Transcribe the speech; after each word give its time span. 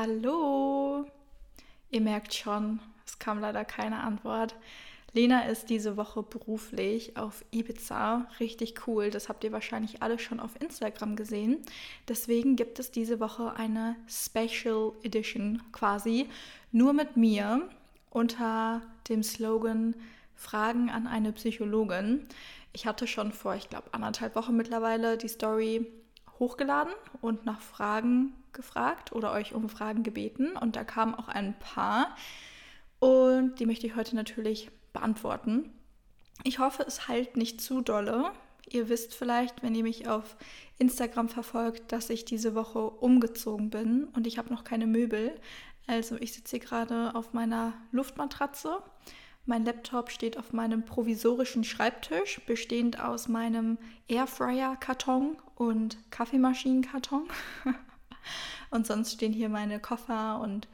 Hallo. 0.00 1.06
Ihr 1.90 2.00
merkt 2.00 2.32
schon, 2.32 2.78
es 3.04 3.18
kam 3.18 3.40
leider 3.40 3.64
keine 3.64 3.98
Antwort. 4.04 4.54
Lena 5.12 5.46
ist 5.46 5.70
diese 5.70 5.96
Woche 5.96 6.22
beruflich 6.22 7.16
auf 7.16 7.44
Ibiza. 7.50 8.28
Richtig 8.38 8.86
cool. 8.86 9.10
Das 9.10 9.28
habt 9.28 9.42
ihr 9.42 9.50
wahrscheinlich 9.50 10.00
alle 10.00 10.20
schon 10.20 10.38
auf 10.38 10.52
Instagram 10.62 11.16
gesehen. 11.16 11.64
Deswegen 12.06 12.54
gibt 12.54 12.78
es 12.78 12.92
diese 12.92 13.18
Woche 13.18 13.54
eine 13.56 13.96
Special 14.06 14.92
Edition 15.02 15.64
quasi. 15.72 16.28
Nur 16.70 16.92
mit 16.92 17.16
mir 17.16 17.68
unter 18.10 18.82
dem 19.08 19.24
Slogan 19.24 19.96
Fragen 20.36 20.90
an 20.90 21.08
eine 21.08 21.32
Psychologin. 21.32 22.28
Ich 22.72 22.86
hatte 22.86 23.08
schon 23.08 23.32
vor, 23.32 23.56
ich 23.56 23.68
glaube, 23.68 23.88
anderthalb 23.90 24.36
Wochen 24.36 24.56
mittlerweile 24.56 25.18
die 25.18 25.26
Story 25.26 25.90
hochgeladen 26.38 26.94
und 27.20 27.46
nach 27.46 27.60
Fragen 27.60 28.32
gefragt 28.52 29.12
oder 29.12 29.32
euch 29.32 29.54
um 29.54 29.68
Fragen 29.68 30.02
gebeten. 30.02 30.56
Und 30.56 30.76
da 30.76 30.84
kamen 30.84 31.14
auch 31.14 31.28
ein 31.28 31.58
paar. 31.58 32.14
Und 32.98 33.56
die 33.60 33.66
möchte 33.66 33.86
ich 33.86 33.96
heute 33.96 34.16
natürlich 34.16 34.70
beantworten. 34.92 35.70
Ich 36.44 36.58
hoffe, 36.58 36.84
es 36.86 37.08
heilt 37.08 37.36
nicht 37.36 37.60
zu 37.60 37.80
dolle. 37.80 38.32
Ihr 38.70 38.88
wisst 38.88 39.14
vielleicht, 39.14 39.62
wenn 39.62 39.74
ihr 39.74 39.82
mich 39.82 40.08
auf 40.08 40.36
Instagram 40.78 41.28
verfolgt, 41.28 41.90
dass 41.92 42.10
ich 42.10 42.24
diese 42.24 42.54
Woche 42.54 42.78
umgezogen 42.78 43.70
bin 43.70 44.04
und 44.14 44.26
ich 44.26 44.38
habe 44.38 44.52
noch 44.52 44.64
keine 44.64 44.86
Möbel. 44.86 45.40
Also 45.86 46.16
ich 46.16 46.34
sitze 46.34 46.56
hier 46.56 46.66
gerade 46.66 47.14
auf 47.14 47.32
meiner 47.32 47.72
Luftmatratze. 47.92 48.82
Mein 49.46 49.64
Laptop 49.64 50.10
steht 50.10 50.36
auf 50.36 50.52
meinem 50.52 50.84
provisorischen 50.84 51.64
Schreibtisch, 51.64 52.40
bestehend 52.46 53.00
aus 53.00 53.28
meinem 53.28 53.78
Airfryer-Karton 54.06 55.38
und 55.54 55.96
Kaffeemaschinen-Karton. 56.10 57.28
und 58.70 58.86
sonst 58.86 59.12
stehen 59.12 59.32
hier 59.32 59.48
meine 59.48 59.80
Koffer 59.80 60.40
und 60.40 60.68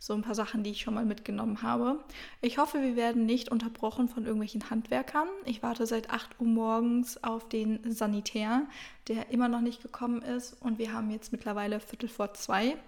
so 0.00 0.14
ein 0.14 0.22
paar 0.22 0.34
Sachen, 0.34 0.64
die 0.64 0.70
ich 0.70 0.80
schon 0.80 0.94
mal 0.94 1.04
mitgenommen 1.04 1.62
habe. 1.62 2.02
Ich 2.40 2.56
hoffe, 2.56 2.80
wir 2.80 2.96
werden 2.96 3.26
nicht 3.26 3.50
unterbrochen 3.50 4.08
von 4.08 4.24
irgendwelchen 4.24 4.70
Handwerkern. 4.70 5.28
Ich 5.44 5.62
warte 5.62 5.86
seit 5.86 6.08
8 6.08 6.40
Uhr 6.40 6.46
morgens 6.46 7.22
auf 7.22 7.48
den 7.50 7.92
Sanitär, 7.92 8.62
der 9.08 9.30
immer 9.30 9.48
noch 9.48 9.60
nicht 9.60 9.82
gekommen 9.82 10.22
ist. 10.22 10.56
Und 10.62 10.78
wir 10.78 10.94
haben 10.94 11.10
jetzt 11.10 11.32
mittlerweile 11.32 11.80
Viertel 11.80 12.08
vor 12.08 12.32
zwei. 12.32 12.78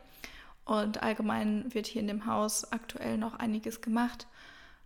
Und 0.65 1.03
allgemein 1.03 1.67
wird 1.75 1.87
hier 1.87 2.01
in 2.01 2.09
dem 2.09 2.25
Haus 2.25 2.73
aktuell 2.73 3.19
noch 3.19 3.35
einiges 3.35 3.83
gemacht. 3.83 4.27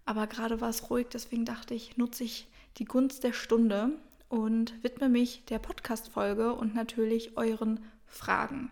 Aber 0.04 0.26
gerade 0.26 0.60
war 0.60 0.70
es 0.70 0.90
ruhig, 0.90 1.06
deswegen 1.12 1.44
dachte 1.44 1.74
ich, 1.74 1.96
nutze 1.96 2.24
ich 2.24 2.48
die 2.78 2.86
Gunst 2.86 3.22
der 3.22 3.32
Stunde 3.32 3.90
und 4.28 4.82
widme 4.82 5.08
mich 5.08 5.44
der 5.46 5.58
Podcast-Folge 5.60 6.54
und 6.54 6.74
natürlich 6.74 7.36
euren 7.36 7.80
Fragen. 8.06 8.70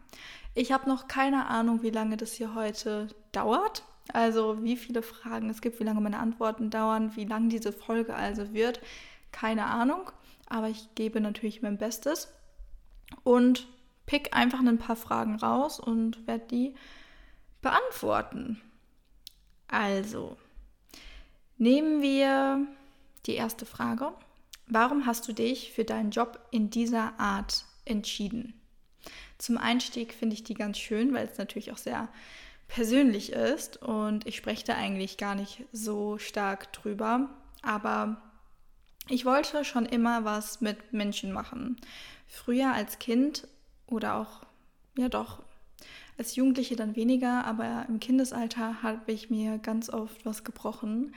Ich 0.55 0.73
habe 0.73 0.89
noch 0.89 1.09
keine 1.09 1.47
Ahnung, 1.47 1.83
wie 1.83 1.91
lange 1.91 2.17
das 2.17 2.33
hier 2.33 2.55
heute 2.55 3.09
dauert. 3.33 3.85
Also 4.13 4.63
wie 4.63 4.77
viele 4.77 5.03
Fragen 5.03 5.51
es 5.51 5.61
gibt, 5.61 5.81
wie 5.81 5.85
lange 5.85 6.01
meine 6.01 6.19
Antworten 6.19 6.71
dauern, 6.71 7.17
wie 7.17 7.25
lang 7.25 7.49
diese 7.49 7.73
Folge 7.73 8.15
also 8.15 8.53
wird. 8.53 8.81
Keine 9.33 9.67
Ahnung. 9.67 10.11
Aber 10.47 10.69
ich 10.69 10.95
gebe 10.95 11.21
natürlich 11.21 11.63
mein 11.63 11.79
Bestes 11.79 12.29
und 13.23 13.67
pick 14.07 14.37
einfach 14.37 14.61
ein 14.61 14.79
paar 14.79 14.97
Fragen 14.97 15.37
raus 15.37 15.81
und 15.81 16.27
werde 16.27 16.47
die 16.49 16.75
beantworten. 17.63 18.61
Also, 19.69 20.37
nehmen 21.57 22.03
wir 22.03 22.67
die 23.27 23.35
erste 23.35 23.65
Frage. 23.67 24.13
Warum 24.67 25.07
hast 25.07 25.27
du 25.29 25.33
dich 25.33 25.73
für 25.73 25.85
deinen 25.85 26.11
Job 26.11 26.39
in 26.51 26.71
dieser 26.71 27.19
Art 27.19 27.65
entschieden? 27.85 28.61
Zum 29.45 29.59
Einstieg 29.59 30.15
finde 30.15 30.33
ich 30.33 30.43
die 30.43 30.55
ganz 30.55 30.79
schön, 30.79 31.13
weil 31.13 31.27
es 31.27 31.37
natürlich 31.37 31.71
auch 31.71 31.77
sehr 31.77 32.09
persönlich 32.67 33.31
ist 33.31 33.77
und 33.77 34.27
ich 34.27 34.37
spreche 34.37 34.65
da 34.65 34.75
eigentlich 34.75 35.19
gar 35.19 35.35
nicht 35.35 35.65
so 35.71 36.17
stark 36.17 36.73
drüber. 36.73 37.29
Aber 37.61 38.23
ich 39.11 39.27
wollte 39.27 39.67
schon 39.67 39.85
immer 39.85 40.25
was 40.25 40.63
mit 40.63 40.95
Menschen 40.95 41.31
machen. 41.31 41.77
Früher 42.27 42.73
als 42.73 42.99
Kind 42.99 43.47
oder 43.87 44.15
auch, 44.15 44.47
ja 44.97 45.11
doch, 45.11 45.43
als 46.17 46.37
Jugendliche 46.37 46.75
dann 46.75 46.97
weniger, 46.97 47.45
aber 47.45 47.85
im 47.87 48.01
Kindesalter 48.01 48.83
habe 48.83 49.13
ich 49.13 49.29
mir 49.29 49.59
ganz 49.59 49.91
oft 49.91 50.25
was 50.25 50.43
gebrochen. 50.45 51.15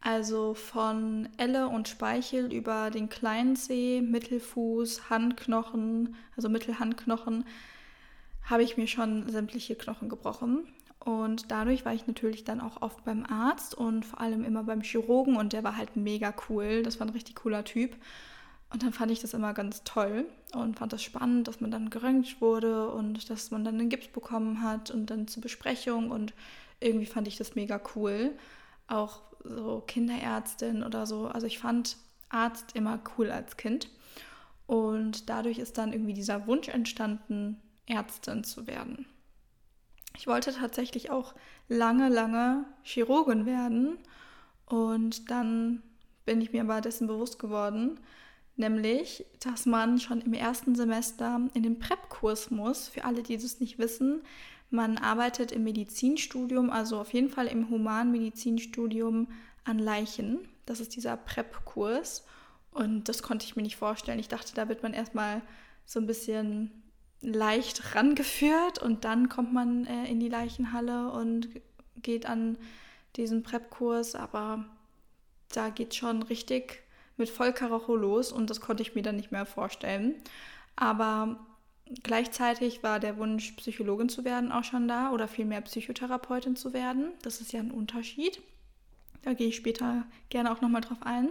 Also 0.00 0.54
von 0.54 1.28
Elle 1.38 1.68
und 1.68 1.88
Speichel 1.88 2.52
über 2.52 2.90
den 2.90 3.08
kleinen 3.08 3.56
Zeh, 3.56 4.00
Mittelfuß, 4.00 5.10
Handknochen, 5.10 6.14
also 6.36 6.48
Mittelhandknochen, 6.48 7.44
habe 8.44 8.62
ich 8.62 8.76
mir 8.76 8.86
schon 8.86 9.28
sämtliche 9.28 9.74
Knochen 9.74 10.08
gebrochen. 10.08 10.66
Und 11.00 11.50
dadurch 11.50 11.84
war 11.84 11.94
ich 11.94 12.06
natürlich 12.06 12.44
dann 12.44 12.60
auch 12.60 12.82
oft 12.82 13.04
beim 13.04 13.24
Arzt 13.24 13.74
und 13.74 14.04
vor 14.04 14.20
allem 14.20 14.44
immer 14.44 14.64
beim 14.64 14.82
Chirurgen 14.82 15.36
und 15.36 15.52
der 15.52 15.64
war 15.64 15.76
halt 15.76 15.96
mega 15.96 16.34
cool. 16.48 16.82
Das 16.82 17.00
war 17.00 17.06
ein 17.06 17.12
richtig 17.12 17.36
cooler 17.36 17.64
Typ. 17.64 17.96
Und 18.70 18.82
dann 18.82 18.92
fand 18.92 19.10
ich 19.10 19.20
das 19.20 19.32
immer 19.32 19.54
ganz 19.54 19.82
toll 19.84 20.26
und 20.54 20.78
fand 20.78 20.92
das 20.92 21.02
spannend, 21.02 21.48
dass 21.48 21.60
man 21.60 21.70
dann 21.70 21.88
geröntgt 21.88 22.40
wurde 22.40 22.90
und 22.90 23.30
dass 23.30 23.50
man 23.50 23.64
dann 23.64 23.78
einen 23.78 23.88
Gips 23.88 24.08
bekommen 24.08 24.62
hat 24.62 24.90
und 24.90 25.06
dann 25.06 25.26
zur 25.26 25.42
Besprechung 25.42 26.10
und 26.10 26.34
irgendwie 26.80 27.06
fand 27.06 27.26
ich 27.26 27.36
das 27.36 27.54
mega 27.54 27.80
cool. 27.94 28.32
Auch 28.86 29.22
so 29.44 29.82
Kinderärztin 29.86 30.82
oder 30.82 31.06
so. 31.06 31.26
Also 31.26 31.46
ich 31.46 31.58
fand 31.58 31.96
Arzt 32.28 32.74
immer 32.74 33.00
cool 33.16 33.30
als 33.30 33.56
Kind. 33.56 33.90
Und 34.66 35.30
dadurch 35.30 35.58
ist 35.58 35.78
dann 35.78 35.92
irgendwie 35.92 36.12
dieser 36.12 36.46
Wunsch 36.46 36.68
entstanden, 36.68 37.60
Ärztin 37.86 38.44
zu 38.44 38.66
werden. 38.66 39.06
Ich 40.16 40.26
wollte 40.26 40.52
tatsächlich 40.52 41.10
auch 41.10 41.34
lange, 41.68 42.08
lange 42.08 42.66
Chirurgin 42.82 43.46
werden. 43.46 43.98
Und 44.66 45.30
dann 45.30 45.82
bin 46.26 46.42
ich 46.42 46.52
mir 46.52 46.62
aber 46.62 46.82
dessen 46.82 47.06
bewusst 47.06 47.38
geworden, 47.38 47.98
nämlich, 48.56 49.24
dass 49.40 49.64
man 49.64 49.98
schon 49.98 50.20
im 50.20 50.34
ersten 50.34 50.74
Semester 50.74 51.40
in 51.54 51.62
den 51.62 51.78
Prep-Kurs 51.78 52.50
muss. 52.50 52.88
Für 52.88 53.04
alle, 53.04 53.22
die 53.22 53.38
das 53.38 53.60
nicht 53.60 53.78
wissen, 53.78 54.22
man 54.70 54.98
arbeitet 54.98 55.52
im 55.52 55.64
Medizinstudium, 55.64 56.70
also 56.70 56.98
auf 56.98 57.12
jeden 57.12 57.30
Fall 57.30 57.46
im 57.46 57.70
Humanmedizinstudium 57.70 59.28
an 59.64 59.78
Leichen. 59.78 60.48
Das 60.66 60.80
ist 60.80 60.94
dieser 60.94 61.16
PrEP-Kurs. 61.16 62.24
Und 62.72 63.08
das 63.08 63.22
konnte 63.22 63.46
ich 63.46 63.56
mir 63.56 63.62
nicht 63.62 63.76
vorstellen. 63.76 64.18
Ich 64.18 64.28
dachte, 64.28 64.54
da 64.54 64.68
wird 64.68 64.82
man 64.82 64.92
erstmal 64.92 65.42
so 65.86 65.98
ein 65.98 66.06
bisschen 66.06 66.82
leicht 67.20 67.94
rangeführt 67.94 68.80
und 68.80 69.04
dann 69.04 69.28
kommt 69.28 69.52
man 69.52 69.86
äh, 69.86 70.04
in 70.06 70.20
die 70.20 70.28
Leichenhalle 70.28 71.10
und 71.10 71.48
geht 71.96 72.26
an 72.26 72.58
diesen 73.16 73.42
PrEP-Kurs. 73.42 74.14
Aber 74.14 74.64
da 75.48 75.70
geht 75.70 75.94
schon 75.94 76.22
richtig 76.22 76.82
mit 77.16 77.30
Vollkaracho 77.30 77.96
los 77.96 78.32
und 78.32 78.50
das 78.50 78.60
konnte 78.60 78.82
ich 78.82 78.94
mir 78.94 79.02
dann 79.02 79.16
nicht 79.16 79.32
mehr 79.32 79.46
vorstellen. 79.46 80.14
Aber 80.76 81.47
Gleichzeitig 82.02 82.82
war 82.82 83.00
der 83.00 83.16
Wunsch, 83.16 83.52
Psychologin 83.52 84.08
zu 84.08 84.24
werden, 84.24 84.52
auch 84.52 84.64
schon 84.64 84.88
da 84.88 85.10
oder 85.10 85.28
vielmehr 85.28 85.60
Psychotherapeutin 85.62 86.56
zu 86.56 86.72
werden. 86.72 87.12
Das 87.22 87.40
ist 87.40 87.52
ja 87.52 87.60
ein 87.60 87.70
Unterschied. 87.70 88.40
Da 89.22 89.32
gehe 89.32 89.48
ich 89.48 89.56
später 89.56 90.04
gerne 90.28 90.52
auch 90.52 90.60
nochmal 90.60 90.80
drauf 90.80 90.98
ein. 91.02 91.28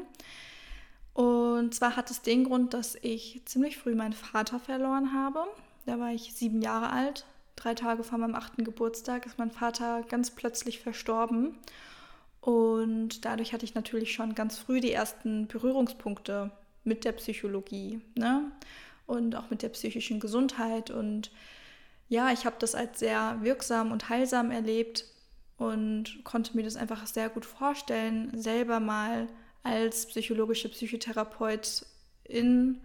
Und 1.13 1.73
zwar 1.73 1.95
hat 1.95 2.11
es 2.11 2.21
den 2.21 2.43
Grund, 2.43 2.73
dass 2.73 2.95
ich 3.01 3.41
ziemlich 3.45 3.77
früh 3.77 3.95
meinen 3.95 4.13
Vater 4.13 4.59
verloren 4.59 5.13
habe. 5.13 5.45
Da 5.85 5.99
war 5.99 6.11
ich 6.11 6.33
sieben 6.33 6.61
Jahre 6.61 6.91
alt. 6.91 7.25
Drei 7.55 7.73
Tage 7.73 8.03
vor 8.03 8.19
meinem 8.19 8.35
achten 8.35 8.63
Geburtstag 8.63 9.25
ist 9.25 9.39
mein 9.39 9.49
Vater 9.49 10.03
ganz 10.03 10.31
plötzlich 10.31 10.79
verstorben. 10.79 11.57
Und 12.41 13.25
dadurch 13.25 13.51
hatte 13.51 13.65
ich 13.65 13.73
natürlich 13.73 14.13
schon 14.13 14.35
ganz 14.35 14.59
früh 14.59 14.79
die 14.79 14.91
ersten 14.91 15.47
Berührungspunkte 15.47 16.51
mit 16.83 17.03
der 17.03 17.13
Psychologie. 17.13 17.99
Ne? 18.15 18.51
Und 19.07 19.35
auch 19.35 19.49
mit 19.49 19.63
der 19.63 19.69
psychischen 19.69 20.19
Gesundheit. 20.19 20.91
Und 20.91 21.31
ja, 22.09 22.31
ich 22.31 22.45
habe 22.45 22.57
das 22.59 22.75
als 22.75 22.99
sehr 22.99 23.39
wirksam 23.41 23.91
und 23.91 24.09
heilsam 24.09 24.51
erlebt 24.51 25.05
und 25.57 26.23
konnte 26.23 26.55
mir 26.55 26.63
das 26.63 26.75
einfach 26.75 27.05
sehr 27.07 27.29
gut 27.29 27.45
vorstellen, 27.45 28.39
selber 28.39 28.79
mal 28.79 29.27
als 29.63 30.05
psychologische 30.05 30.69
Psychotherapeutin 30.69 32.81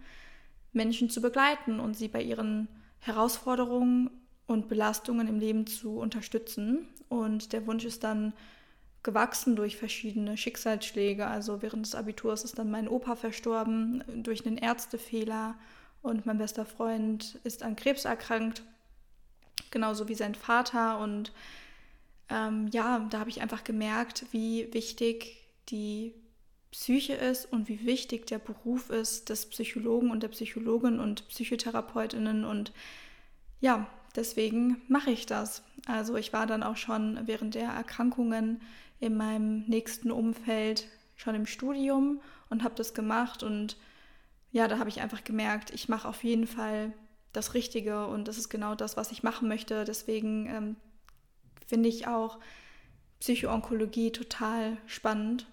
Menschen 0.71 1.09
zu 1.09 1.21
begleiten 1.21 1.79
und 1.79 1.95
sie 1.95 2.07
bei 2.07 2.21
ihren 2.21 2.67
Herausforderungen 2.99 4.09
und 4.47 4.67
Belastungen 4.67 5.27
im 5.27 5.39
Leben 5.39 5.67
zu 5.67 5.99
unterstützen. 5.99 6.87
Und 7.09 7.53
der 7.53 7.67
Wunsch 7.67 7.85
ist 7.85 8.03
dann 8.03 8.33
gewachsen 9.03 9.55
durch 9.55 9.77
verschiedene 9.77 10.37
Schicksalsschläge. 10.37 11.27
Also 11.27 11.61
während 11.61 11.85
des 11.85 11.95
Abiturs 11.95 12.43
ist 12.43 12.57
dann 12.57 12.71
mein 12.71 12.87
Opa 12.87 13.15
verstorben 13.15 14.03
durch 14.23 14.45
einen 14.45 14.57
Ärztefehler 14.57 15.55
und 16.03 16.25
mein 16.25 16.37
bester 16.37 16.65
Freund 16.65 17.39
ist 17.43 17.63
an 17.63 17.75
Krebs 17.75 18.05
erkrankt, 18.05 18.61
genauso 19.71 20.07
wie 20.09 20.15
sein 20.15 20.35
Vater. 20.35 20.99
Und 20.99 21.31
ähm, 22.29 22.67
ja, 22.71 22.99
da 23.09 23.19
habe 23.19 23.29
ich 23.29 23.41
einfach 23.41 23.63
gemerkt, 23.63 24.25
wie 24.31 24.71
wichtig 24.73 25.37
die 25.69 26.13
Psyche 26.71 27.13
ist 27.13 27.51
und 27.51 27.69
wie 27.69 27.85
wichtig 27.85 28.27
der 28.27 28.39
Beruf 28.39 28.89
ist 28.89 29.29
des 29.29 29.45
Psychologen 29.47 30.11
und 30.11 30.21
der 30.23 30.27
Psychologin 30.27 30.99
und 30.99 31.27
Psychotherapeutinnen. 31.29 32.43
Und 32.43 32.73
ja, 33.61 33.87
deswegen 34.15 34.81
mache 34.89 35.11
ich 35.11 35.25
das. 35.25 35.63
Also 35.87 36.17
ich 36.17 36.33
war 36.33 36.47
dann 36.47 36.63
auch 36.63 36.77
schon 36.77 37.17
während 37.27 37.55
der 37.55 37.69
Erkrankungen 37.69 38.61
in 38.99 39.15
meinem 39.15 39.63
nächsten 39.67 40.11
Umfeld 40.11 40.89
schon 41.15 41.35
im 41.35 41.45
Studium 41.45 42.19
und 42.49 42.63
habe 42.63 42.75
das 42.75 42.93
gemacht 42.93 43.41
und 43.41 43.77
ja, 44.53 44.67
da 44.67 44.77
habe 44.77 44.89
ich 44.89 45.01
einfach 45.01 45.23
gemerkt, 45.23 45.71
ich 45.71 45.89
mache 45.89 46.07
auf 46.07 46.23
jeden 46.23 46.47
Fall 46.47 46.93
das 47.33 47.55
Richtige 47.55 48.05
und 48.05 48.27
das 48.27 48.37
ist 48.37 48.49
genau 48.49 48.75
das, 48.75 48.95
was 48.95 49.11
ich 49.11 49.23
machen 49.23 49.47
möchte. 49.47 49.83
Deswegen 49.83 50.45
ähm, 50.45 50.75
finde 51.67 51.89
ich 51.89 52.07
auch 52.07 52.39
Psychoonkologie 53.19 54.11
total 54.11 54.77
spannend. 54.85 55.47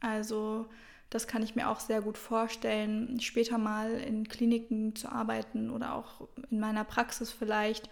Also 0.00 0.66
das 1.10 1.26
kann 1.26 1.42
ich 1.42 1.54
mir 1.54 1.68
auch 1.68 1.80
sehr 1.80 2.00
gut 2.00 2.16
vorstellen, 2.16 3.20
später 3.20 3.58
mal 3.58 3.92
in 3.92 4.26
Kliniken 4.26 4.96
zu 4.96 5.12
arbeiten 5.12 5.70
oder 5.70 5.94
auch 5.94 6.26
in 6.50 6.58
meiner 6.58 6.84
Praxis 6.84 7.30
vielleicht 7.30 7.90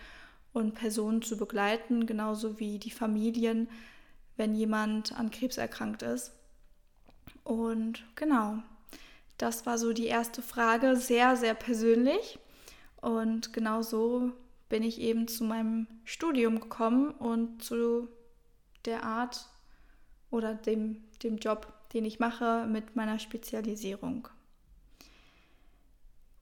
und 0.55 0.75
Personen 0.75 1.21
zu 1.21 1.37
begleiten, 1.37 2.07
genauso 2.07 2.59
wie 2.59 2.79
die 2.79 2.91
Familien, 2.91 3.69
wenn 4.39 4.55
jemand 4.55 5.13
an 5.13 5.31
Krebs 5.31 5.59
erkrankt 5.59 6.03
ist. 6.03 6.33
Und 7.43 8.05
genau, 8.17 8.63
das 9.39 9.67
war 9.67 9.79
so 9.79 9.93
die 9.93 10.07
erste 10.07 10.43
Frage, 10.43 10.97
sehr, 10.97 11.37
sehr 11.37 11.55
persönlich. 11.55 12.39
Und 13.01 13.53
genau 13.53 13.83
so 13.83 14.33
bin 14.69 14.83
ich 14.83 15.01
eben 15.01 15.29
zu 15.29 15.45
meinem 15.45 15.87
Studium 16.05 16.61
gekommen 16.61 17.11
und 17.11 17.63
zu 17.63 18.09
der 18.85 19.03
Art 19.03 19.47
oder 20.31 20.55
dem, 20.55 21.05
dem 21.23 21.39
Job, 21.39 21.73
den 21.93 22.05
ich 22.05 22.19
mache 22.19 22.67
mit 22.67 22.97
meiner 22.97 23.19
Spezialisierung. 23.19 24.29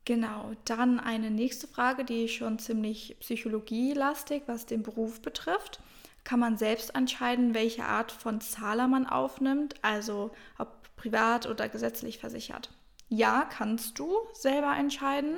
Genau, 0.04 0.52
dann 0.64 0.98
eine 0.98 1.30
nächste 1.30 1.68
Frage, 1.68 2.04
die 2.04 2.28
schon 2.28 2.58
ziemlich 2.58 3.16
psychologielastig, 3.20 4.42
was 4.46 4.66
den 4.66 4.82
Beruf 4.82 5.20
betrifft. 5.20 5.80
Kann 6.24 6.40
man 6.40 6.56
selbst 6.56 6.94
entscheiden, 6.94 7.54
welche 7.54 7.84
Art 7.84 8.10
von 8.10 8.40
Zahler 8.40 8.88
man 8.88 9.06
aufnimmt, 9.06 9.74
also 9.82 10.32
ob 10.58 10.96
privat 10.96 11.46
oder 11.46 11.68
gesetzlich 11.68 12.18
versichert? 12.18 12.70
Ja, 13.12 13.44
kannst 13.44 13.98
du 13.98 14.10
selber 14.32 14.74
entscheiden. 14.74 15.36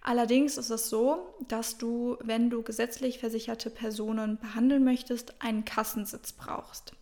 Allerdings 0.00 0.58
ist 0.58 0.70
es 0.70 0.90
so, 0.90 1.32
dass 1.46 1.78
du, 1.78 2.16
wenn 2.20 2.50
du 2.50 2.64
gesetzlich 2.64 3.20
versicherte 3.20 3.70
Personen 3.70 4.36
behandeln 4.36 4.82
möchtest, 4.82 5.40
einen 5.40 5.64
Kassensitz 5.64 6.32
brauchst. 6.32 6.94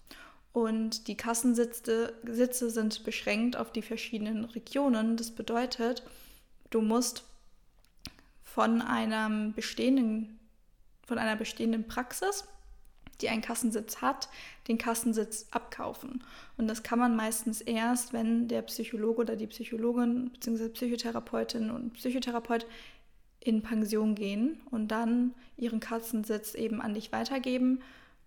Und 0.53 1.09
die 1.09 1.17
Kassensitze 1.17 2.13
Sitze 2.27 2.69
sind 2.69 3.05
beschränkt 3.05 3.57
auf 3.57 3.73
die 3.73 3.81
verschiedenen 3.81 4.45
Regionen. 4.45 5.17
Das 5.17 5.31
bedeutet, 5.31 6.03
du 6.69 6.83
musst 6.83 7.25
von 8.43 8.83
einem 8.83 9.55
bestehenden, 9.55 10.39
von 11.07 11.17
einer 11.17 11.37
bestehenden 11.37 11.89
Praxis, 11.89 12.45
die 13.21 13.29
einen 13.29 13.43
Kassensitz 13.43 14.03
hat, 14.03 14.29
den 14.69 14.79
Kassensitz 14.79 15.47
abkaufen. 15.51 16.23
Und 16.57 16.69
das 16.69 16.83
kann 16.83 16.99
man 16.99 17.17
meistens 17.17 17.61
erst, 17.61 18.13
wenn 18.13 18.49
der 18.49 18.63
Psychologe 18.63 19.23
oder 19.23 19.37
die 19.37 19.47
Psychologin 19.47 20.31
bzw. 20.31 20.69
Psychotherapeutin 20.69 21.71
und 21.71 21.95
Psychotherapeut 21.95 22.67
in 23.41 23.63
Pension 23.63 24.15
gehen 24.15 24.61
und 24.71 24.89
dann 24.89 25.35
ihren 25.57 25.81
Kassensitz 25.81 26.55
eben 26.55 26.81
an 26.81 26.95
dich 26.95 27.13
weitergeben 27.13 27.81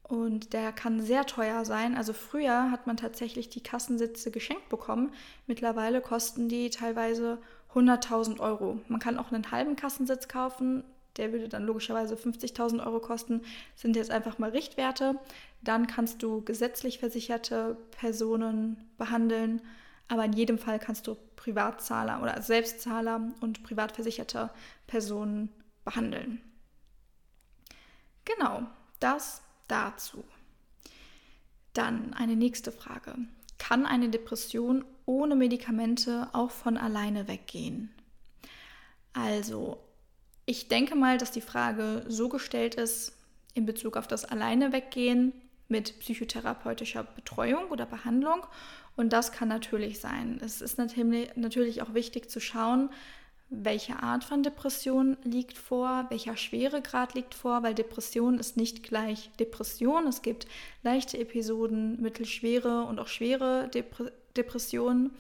und 0.09 0.53
der 0.53 0.71
kann 0.71 1.01
sehr 1.01 1.25
teuer 1.25 1.63
sein. 1.65 1.95
Also 1.95 2.13
früher 2.13 2.71
hat 2.71 2.87
man 2.87 2.97
tatsächlich 2.97 3.49
die 3.49 3.61
Kassensitze 3.61 4.31
geschenkt 4.31 4.67
bekommen. 4.67 5.11
Mittlerweile 5.45 6.01
kosten 6.01 6.49
die 6.49 6.71
teilweise 6.71 7.37
100.000 7.75 8.39
Euro. 8.39 8.79
Man 8.87 8.99
kann 8.99 9.19
auch 9.19 9.31
einen 9.31 9.51
halben 9.51 9.75
Kassensitz 9.75 10.27
kaufen. 10.27 10.83
Der 11.19 11.31
würde 11.31 11.49
dann 11.49 11.65
logischerweise 11.65 12.15
50.000 12.15 12.83
Euro 12.85 12.99
kosten. 12.99 13.41
Sind 13.75 13.95
jetzt 13.95 14.09
einfach 14.09 14.39
mal 14.39 14.49
Richtwerte. 14.49 15.19
Dann 15.61 15.85
kannst 15.85 16.23
du 16.23 16.41
gesetzlich 16.43 16.97
versicherte 16.99 17.77
Personen 17.91 18.89
behandeln. 18.97 19.61
Aber 20.07 20.25
in 20.25 20.33
jedem 20.33 20.57
Fall 20.57 20.79
kannst 20.79 21.05
du 21.05 21.15
Privatzahler 21.35 22.21
oder 22.23 22.41
Selbstzahler 22.41 23.31
und 23.41 23.63
privat 23.63 23.91
versicherte 23.91 24.49
Personen 24.87 25.49
behandeln. 25.85 26.41
Genau, 28.25 28.63
das 28.99 29.41
dazu. 29.67 30.23
Dann 31.73 32.13
eine 32.13 32.35
nächste 32.35 32.71
Frage. 32.71 33.15
Kann 33.57 33.85
eine 33.85 34.09
Depression 34.09 34.85
ohne 35.05 35.35
Medikamente 35.35 36.29
auch 36.33 36.51
von 36.51 36.77
alleine 36.77 37.27
weggehen? 37.27 37.93
Also, 39.13 39.77
ich 40.49 40.67
denke 40.67 40.95
mal, 40.95 41.19
dass 41.19 41.29
die 41.29 41.41
Frage 41.41 42.03
so 42.07 42.27
gestellt 42.27 42.73
ist 42.73 43.13
in 43.53 43.67
Bezug 43.67 43.95
auf 43.95 44.07
das 44.07 44.25
alleine 44.25 44.71
weggehen 44.73 45.31
mit 45.67 45.99
psychotherapeutischer 45.99 47.03
Betreuung 47.03 47.67
oder 47.69 47.85
Behandlung. 47.85 48.47
Und 48.95 49.13
das 49.13 49.31
kann 49.31 49.47
natürlich 49.47 49.99
sein. 49.99 50.41
Es 50.43 50.61
ist 50.61 50.79
natürlich 50.79 51.83
auch 51.83 51.93
wichtig 51.93 52.31
zu 52.31 52.39
schauen, 52.39 52.89
welche 53.51 54.01
Art 54.01 54.23
von 54.23 54.41
Depression 54.41 55.17
liegt 55.23 55.55
vor, 55.55 56.07
welcher 56.09 56.35
Schweregrad 56.35 57.13
liegt 57.13 57.35
vor, 57.35 57.61
weil 57.61 57.75
Depression 57.75 58.39
ist 58.39 58.57
nicht 58.57 58.81
gleich 58.81 59.29
Depression. 59.39 60.07
Es 60.07 60.23
gibt 60.23 60.47
leichte 60.81 61.19
Episoden, 61.19 62.01
mittelschwere 62.01 62.85
und 62.85 62.99
auch 62.99 63.07
schwere 63.07 63.69
Depre 63.71 64.11
Depressionen. 64.35 65.11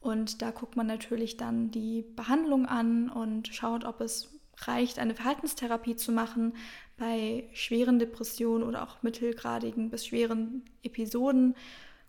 Und 0.00 0.40
da 0.40 0.50
guckt 0.50 0.76
man 0.76 0.86
natürlich 0.86 1.36
dann 1.36 1.70
die 1.70 2.06
Behandlung 2.16 2.64
an 2.64 3.10
und 3.10 3.48
schaut, 3.48 3.84
ob 3.84 4.00
es 4.00 4.30
reicht, 4.68 4.98
eine 4.98 5.14
Verhaltenstherapie 5.14 5.96
zu 5.96 6.12
machen. 6.12 6.54
Bei 6.96 7.48
schweren 7.52 7.98
Depressionen 7.98 8.66
oder 8.66 8.82
auch 8.82 9.02
mittelgradigen 9.02 9.90
bis 9.90 10.06
schweren 10.06 10.64
Episoden 10.82 11.54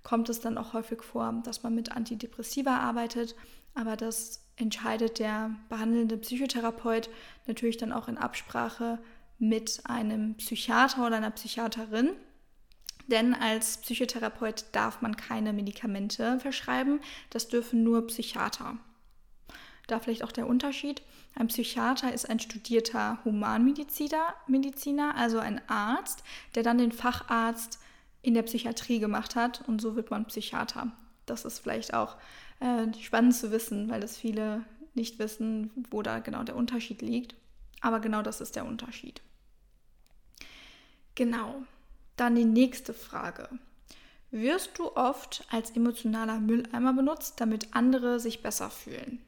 kommt 0.03 0.29
es 0.29 0.41
dann 0.41 0.57
auch 0.57 0.73
häufig 0.73 1.01
vor, 1.01 1.41
dass 1.43 1.63
man 1.63 1.73
mit 1.73 1.91
Antidepressiva 1.91 2.77
arbeitet. 2.77 3.35
Aber 3.73 3.95
das 3.95 4.45
entscheidet 4.55 5.19
der 5.19 5.55
behandelnde 5.69 6.17
Psychotherapeut 6.17 7.09
natürlich 7.47 7.77
dann 7.77 7.91
auch 7.91 8.07
in 8.07 8.17
Absprache 8.17 8.99
mit 9.39 9.81
einem 9.85 10.35
Psychiater 10.35 11.07
oder 11.07 11.17
einer 11.17 11.31
Psychiaterin. 11.31 12.11
Denn 13.07 13.33
als 13.33 13.77
Psychotherapeut 13.77 14.65
darf 14.71 15.01
man 15.01 15.17
keine 15.17 15.51
Medikamente 15.53 16.39
verschreiben, 16.39 17.01
das 17.29 17.47
dürfen 17.47 17.83
nur 17.83 18.07
Psychiater. 18.07 18.77
Da 19.87 19.99
vielleicht 19.99 20.23
auch 20.23 20.31
der 20.31 20.47
Unterschied. 20.47 21.01
Ein 21.35 21.47
Psychiater 21.47 22.13
ist 22.13 22.29
ein 22.29 22.39
studierter 22.39 23.19
Humanmediziner, 23.25 24.33
Mediziner, 24.47 25.15
also 25.15 25.39
ein 25.39 25.61
Arzt, 25.67 26.23
der 26.55 26.63
dann 26.63 26.77
den 26.77 26.91
Facharzt 26.91 27.79
in 28.21 28.33
der 28.33 28.43
Psychiatrie 28.43 28.99
gemacht 28.99 29.35
hat 29.35 29.67
und 29.67 29.81
so 29.81 29.95
wird 29.95 30.09
man 30.09 30.25
Psychiater. 30.25 30.91
Das 31.25 31.45
ist 31.45 31.59
vielleicht 31.59 31.93
auch 31.93 32.15
äh, 32.59 32.87
spannend 33.01 33.35
zu 33.35 33.51
wissen, 33.51 33.89
weil 33.89 33.99
das 33.99 34.17
viele 34.17 34.63
nicht 34.93 35.19
wissen, 35.19 35.71
wo 35.89 36.01
da 36.01 36.19
genau 36.19 36.43
der 36.43 36.55
Unterschied 36.55 37.01
liegt. 37.01 37.35
Aber 37.81 37.99
genau 37.99 38.21
das 38.21 38.39
ist 38.39 38.55
der 38.55 38.65
Unterschied. 38.65 39.21
Genau. 41.15 41.63
Dann 42.15 42.35
die 42.35 42.45
nächste 42.45 42.93
Frage. 42.93 43.49
Wirst 44.31 44.77
du 44.77 44.95
oft 44.95 45.45
als 45.49 45.71
emotionaler 45.71 46.39
Mülleimer 46.39 46.93
benutzt, 46.93 47.39
damit 47.41 47.75
andere 47.75 48.19
sich 48.19 48.41
besser 48.41 48.69
fühlen? 48.69 49.21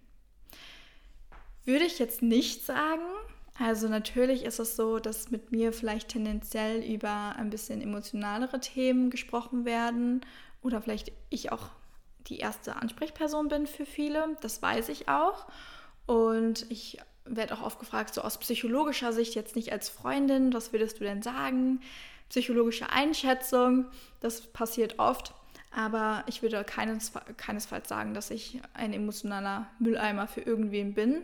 Würde 1.66 1.86
ich 1.86 2.00
jetzt 2.00 2.22
nicht 2.22 2.66
sagen. 2.66 3.04
Also 3.58 3.88
natürlich 3.88 4.44
ist 4.44 4.60
es 4.60 4.76
so, 4.76 5.00
dass 5.00 5.32
mit 5.32 5.52
mir 5.52 5.74
vielleicht 5.74 6.10
tendenziell 6.10 6.84
über 6.84 7.36
ein 7.38 7.50
bisschen 7.50 7.82
emotionalere 7.82 8.60
Themen 8.60 9.10
gesprochen 9.10 9.66
werden 9.66 10.22
oder 10.62 10.82
vielleicht 10.82 11.12
ich 11.30 11.52
auch 11.52 11.70
die 12.28 12.40
erste 12.40 12.76
Ansprechperson 12.76 13.48
bin 13.48 13.68
für 13.68 13.86
viele. 13.86 14.38
Das 14.42 14.62
weiß 14.62 14.90
ich 14.90 15.08
auch. 15.08 15.46
Und 16.06 16.70
ich 16.70 16.98
werde 17.26 17.56
auch 17.56 17.62
oft 17.62 17.80
gefragt, 17.80 18.14
so 18.14 18.22
aus 18.22 18.38
psychologischer 18.38 19.14
Sicht, 19.14 19.36
jetzt 19.36 19.56
nicht 19.56 19.72
als 19.72 19.90
Freundin, 19.90 20.54
was 20.54 20.74
würdest 20.74 21.00
du 21.00 21.04
denn 21.04 21.22
sagen? 21.22 21.82
Psychologische 22.30 22.90
Einschätzung, 22.90 23.86
das 24.20 24.42
passiert 24.42 25.00
oft. 25.00 25.34
Aber 25.72 26.24
ich 26.28 26.42
würde 26.42 26.64
keines, 26.64 27.12
keinesfalls 27.38 27.90
sagen, 27.90 28.14
dass 28.14 28.32
ich 28.32 28.62
ein 28.74 28.94
emotionaler 28.94 29.68
Mülleimer 29.80 30.28
für 30.28 30.42
irgendwen 30.42 30.94
bin. 30.94 31.24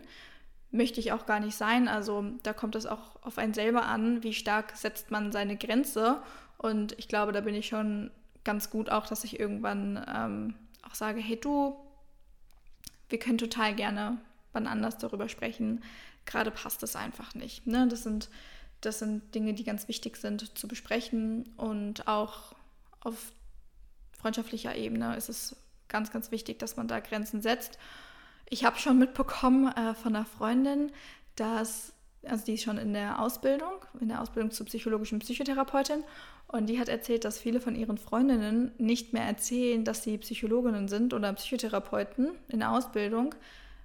Möchte 0.72 0.98
ich 0.98 1.12
auch 1.12 1.26
gar 1.26 1.38
nicht 1.38 1.54
sein. 1.54 1.86
Also 1.86 2.24
da 2.42 2.52
kommt 2.52 2.74
es 2.74 2.86
auch 2.86 3.22
auf 3.22 3.38
einen 3.38 3.54
selber 3.54 3.84
an, 3.86 4.22
wie 4.22 4.34
stark 4.34 4.76
setzt 4.76 5.10
man 5.10 5.30
seine 5.30 5.56
Grenze. 5.56 6.22
Und 6.58 6.98
ich 6.98 7.08
glaube, 7.08 7.32
da 7.32 7.40
bin 7.40 7.54
ich 7.54 7.68
schon 7.68 8.10
ganz 8.42 8.70
gut 8.70 8.90
auch, 8.90 9.06
dass 9.06 9.22
ich 9.22 9.38
irgendwann 9.38 10.04
ähm, 10.12 10.54
auch 10.82 10.94
sage, 10.94 11.20
hey 11.20 11.36
du, 11.36 11.76
wir 13.08 13.18
können 13.18 13.38
total 13.38 13.74
gerne 13.74 14.18
wann 14.52 14.66
anders 14.66 14.98
darüber 14.98 15.28
sprechen. 15.28 15.82
Gerade 16.26 16.50
passt 16.50 16.82
es 16.82 16.96
einfach 16.96 17.34
nicht. 17.34 17.66
Ne? 17.66 17.88
Das, 17.88 18.02
sind, 18.02 18.28
das 18.80 18.98
sind 18.98 19.34
Dinge, 19.34 19.54
die 19.54 19.64
ganz 19.64 19.88
wichtig 19.88 20.16
sind 20.16 20.56
zu 20.56 20.68
besprechen 20.68 21.48
und 21.56 22.06
auch 22.06 22.54
auf 23.00 23.32
freundschaftlicher 24.12 24.76
Ebene 24.76 25.16
ist 25.16 25.28
es 25.28 25.56
ganz, 25.88 26.12
ganz 26.12 26.30
wichtig, 26.30 26.58
dass 26.58 26.76
man 26.76 26.86
da 26.86 27.00
Grenzen 27.00 27.42
setzt. 27.42 27.78
Ich 28.52 28.66
habe 28.66 28.78
schon 28.78 28.98
mitbekommen 28.98 29.72
äh, 29.72 29.94
von 29.94 30.14
einer 30.14 30.26
Freundin, 30.26 30.92
dass, 31.36 31.94
also 32.22 32.44
die 32.44 32.52
ist 32.52 32.64
schon 32.64 32.76
in 32.76 32.92
der 32.92 33.22
Ausbildung 33.22 33.72
in 33.98 34.08
der 34.08 34.20
Ausbildung 34.20 34.50
zur 34.50 34.66
psychologischen 34.66 35.20
Psychotherapeutin 35.20 36.04
und 36.48 36.66
die 36.66 36.78
hat 36.78 36.90
erzählt, 36.90 37.24
dass 37.24 37.38
viele 37.38 37.62
von 37.62 37.74
ihren 37.74 37.96
Freundinnen 37.96 38.72
nicht 38.76 39.14
mehr 39.14 39.22
erzählen, 39.22 39.86
dass 39.86 40.02
sie 40.02 40.18
Psychologinnen 40.18 40.88
sind 40.88 41.14
oder 41.14 41.32
Psychotherapeuten 41.32 42.32
in 42.48 42.58
der 42.58 42.72
Ausbildung, 42.72 43.34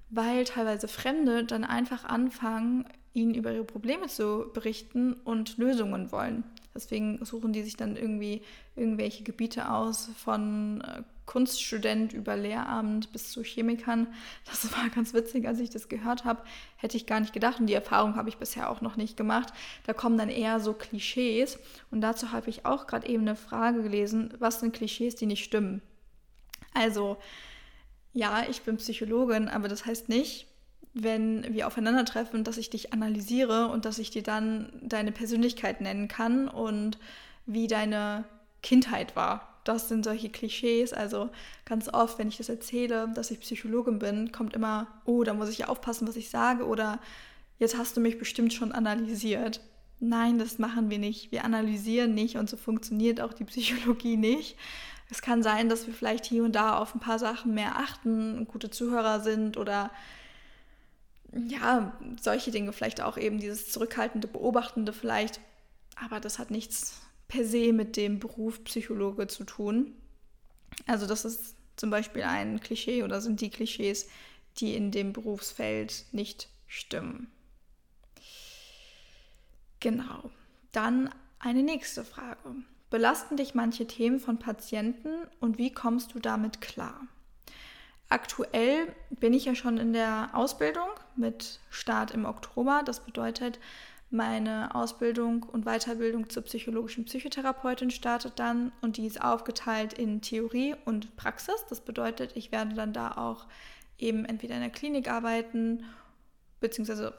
weil 0.09 0.43
teilweise 0.43 0.89
Fremde 0.89 1.45
dann 1.45 1.63
einfach 1.63 2.03
anfangen, 2.03 2.83
ihnen 3.13 3.35
über 3.35 3.53
ihre 3.53 3.63
Probleme 3.63 4.07
zu 4.07 4.51
berichten 4.53 5.13
und 5.13 5.57
Lösungen 5.57 6.11
wollen. 6.11 6.43
Deswegen 6.75 7.23
suchen 7.23 7.53
die 7.53 7.63
sich 7.63 7.77
dann 7.77 7.95
irgendwie 7.95 8.41
irgendwelche 8.75 9.23
Gebiete 9.23 9.71
aus, 9.71 10.09
von 10.17 10.81
äh, 10.81 11.03
Kunststudent 11.27 12.13
über 12.13 12.35
Lehramt 12.35 13.11
bis 13.11 13.29
zu 13.31 13.43
Chemikern. 13.43 14.07
Das 14.45 14.71
war 14.71 14.89
ganz 14.89 15.13
witzig, 15.13 15.47
als 15.47 15.59
ich 15.59 15.69
das 15.69 15.89
gehört 15.89 16.25
habe. 16.25 16.41
Hätte 16.77 16.97
ich 16.97 17.05
gar 17.05 17.19
nicht 17.19 17.33
gedacht 17.33 17.59
und 17.59 17.67
die 17.67 17.75
Erfahrung 17.75 18.15
habe 18.15 18.29
ich 18.29 18.37
bisher 18.37 18.71
auch 18.71 18.81
noch 18.81 18.95
nicht 18.95 19.15
gemacht. 19.15 19.53
Da 19.85 19.93
kommen 19.93 20.17
dann 20.17 20.29
eher 20.29 20.59
so 20.59 20.73
Klischees 20.73 21.59
und 21.91 22.01
dazu 22.01 22.31
habe 22.31 22.49
ich 22.49 22.65
auch 22.65 22.87
gerade 22.87 23.07
eben 23.07 23.21
eine 23.21 23.35
Frage 23.35 23.83
gelesen, 23.83 24.33
was 24.39 24.61
sind 24.61 24.73
Klischees, 24.73 25.15
die 25.15 25.27
nicht 25.27 25.43
stimmen? 25.43 25.81
Also, 26.73 27.17
ja, 28.13 28.45
ich 28.49 28.61
bin 28.61 28.77
Psychologin, 28.77 29.49
aber 29.49 29.67
das 29.67 29.85
heißt 29.85 30.09
nicht, 30.09 30.47
wenn 30.93 31.53
wir 31.53 31.67
aufeinandertreffen, 31.67 32.43
dass 32.43 32.57
ich 32.57 32.69
dich 32.69 32.93
analysiere 32.93 33.67
und 33.67 33.85
dass 33.85 33.99
ich 33.99 34.09
dir 34.09 34.23
dann 34.23 34.71
deine 34.81 35.11
Persönlichkeit 35.11 35.81
nennen 35.81 36.07
kann 36.07 36.47
und 36.47 36.97
wie 37.45 37.67
deine 37.67 38.23
Kindheit 38.63 39.15
war. 39.15 39.56
Das 39.67 39.89
sind 39.89 40.05
solche 40.05 40.29
Klischees. 40.29 40.93
Also 40.93 41.29
ganz 41.65 41.89
oft, 41.93 42.19
wenn 42.19 42.29
ich 42.29 42.37
das 42.37 42.47
erzähle, 42.47 43.11
dass 43.13 43.31
ich 43.31 43.41
Psychologin 43.41 43.99
bin, 43.99 44.31
kommt 44.31 44.53
immer, 44.53 44.87
oh, 45.03 45.23
da 45.23 45.33
muss 45.33 45.49
ich 45.49 45.67
aufpassen, 45.67 46.07
was 46.07 46.15
ich 46.15 46.29
sage 46.29 46.65
oder 46.65 46.99
jetzt 47.59 47.77
hast 47.77 47.97
du 47.97 48.01
mich 48.01 48.17
bestimmt 48.17 48.53
schon 48.53 48.71
analysiert. 48.71 49.59
Nein, 49.99 50.39
das 50.39 50.57
machen 50.57 50.89
wir 50.89 50.99
nicht. 50.99 51.33
Wir 51.33 51.43
analysieren 51.43 52.13
nicht 52.13 52.37
und 52.37 52.49
so 52.49 52.55
funktioniert 52.55 53.19
auch 53.19 53.33
die 53.33 53.43
Psychologie 53.43 54.15
nicht. 54.15 54.55
Es 55.09 55.21
kann 55.21 55.43
sein, 55.43 55.67
dass 55.67 55.85
wir 55.85 55.93
vielleicht 55.93 56.25
hier 56.25 56.45
und 56.45 56.53
da 56.53 56.77
auf 56.77 56.95
ein 56.95 57.01
paar 57.01 57.19
Sachen 57.19 57.53
mehr 57.53 57.77
achten, 57.77 58.45
gute 58.47 58.69
Zuhörer 58.69 59.19
sind 59.19 59.57
oder 59.57 59.91
ja, 61.33 61.91
solche 62.21 62.51
Dinge 62.51 62.71
vielleicht 62.71 63.01
auch 63.01 63.17
eben 63.17 63.39
dieses 63.39 63.69
zurückhaltende, 63.69 64.29
beobachtende 64.29 64.93
vielleicht. 64.93 65.41
Aber 66.01 66.21
das 66.21 66.39
hat 66.39 66.51
nichts 66.51 67.01
per 67.27 67.45
se 67.45 67.73
mit 67.73 67.97
dem 67.97 68.19
Beruf 68.19 68.63
Psychologe 68.63 69.27
zu 69.27 69.43
tun. 69.43 69.93
Also 70.85 71.05
das 71.05 71.25
ist 71.25 71.55
zum 71.75 71.89
Beispiel 71.89 72.23
ein 72.23 72.59
Klischee 72.59 73.03
oder 73.03 73.21
sind 73.21 73.41
die 73.41 73.49
Klischees, 73.49 74.07
die 74.57 74.75
in 74.75 74.91
dem 74.91 75.13
Berufsfeld 75.13 76.05
nicht 76.11 76.49
stimmen. 76.67 77.31
Genau. 79.79 80.31
Dann 80.71 81.09
eine 81.39 81.63
nächste 81.63 82.03
Frage. 82.03 82.55
Belasten 82.89 83.37
dich 83.37 83.53
manche 83.53 83.85
Themen 83.85 84.19
von 84.19 84.39
Patienten 84.39 85.09
und 85.39 85.57
wie 85.57 85.73
kommst 85.73 86.13
du 86.13 86.19
damit 86.19 86.61
klar? 86.61 87.01
Aktuell 88.09 88.95
bin 89.09 89.33
ich 89.33 89.45
ja 89.45 89.53
schon 89.53 89.77
in 89.77 89.91
der 89.91 90.29
Ausbildung 90.33 90.87
mit 91.17 91.59
Start 91.69 92.11
im 92.11 92.25
Oktober. 92.25 92.81
Das 92.85 93.01
bedeutet, 93.01 93.59
meine 94.09 94.73
Ausbildung 94.73 95.43
und 95.43 95.65
Weiterbildung 95.65 96.29
zur 96.29 96.43
psychologischen 96.43 97.05
Psychotherapeutin 97.05 97.91
startet 97.91 98.39
dann 98.39 98.71
und 98.81 98.97
die 98.97 99.05
ist 99.05 99.21
aufgeteilt 99.21 99.93
in 99.93 100.21
Theorie 100.21 100.75
und 100.85 101.15
Praxis. 101.17 101.65
Das 101.69 101.81
bedeutet, 101.81 102.31
ich 102.35 102.51
werde 102.51 102.73
dann 102.73 102.93
da 102.93 103.11
auch 103.17 103.47
eben 103.97 104.23
entweder 104.23 104.55
in 104.55 104.61
der 104.61 104.69
Klinik 104.69 105.09
arbeiten, 105.09 105.83
beziehungsweise 106.59 107.13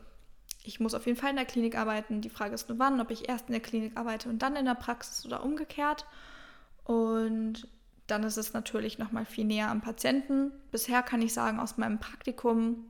ich 0.64 0.80
muss 0.80 0.94
auf 0.94 1.06
jeden 1.06 1.18
Fall 1.18 1.30
in 1.30 1.36
der 1.36 1.44
Klinik 1.44 1.76
arbeiten. 1.76 2.20
Die 2.20 2.30
Frage 2.30 2.54
ist 2.54 2.68
nur 2.68 2.78
wann, 2.78 3.00
ob 3.00 3.10
ich 3.10 3.28
erst 3.28 3.48
in 3.48 3.52
der 3.52 3.62
Klinik 3.62 3.96
arbeite 3.96 4.28
und 4.28 4.40
dann 4.40 4.56
in 4.56 4.64
der 4.64 4.74
Praxis 4.74 5.26
oder 5.26 5.44
umgekehrt. 5.44 6.06
Und 6.84 7.68
dann 8.06 8.22
ist 8.22 8.38
es 8.38 8.54
natürlich 8.54 8.98
noch 8.98 9.12
mal 9.12 9.26
viel 9.26 9.44
näher 9.44 9.70
am 9.70 9.82
Patienten. 9.82 10.52
Bisher 10.70 11.02
kann 11.02 11.20
ich 11.20 11.34
sagen, 11.34 11.60
aus 11.60 11.76
meinem 11.76 12.00
Praktikum 12.00 12.86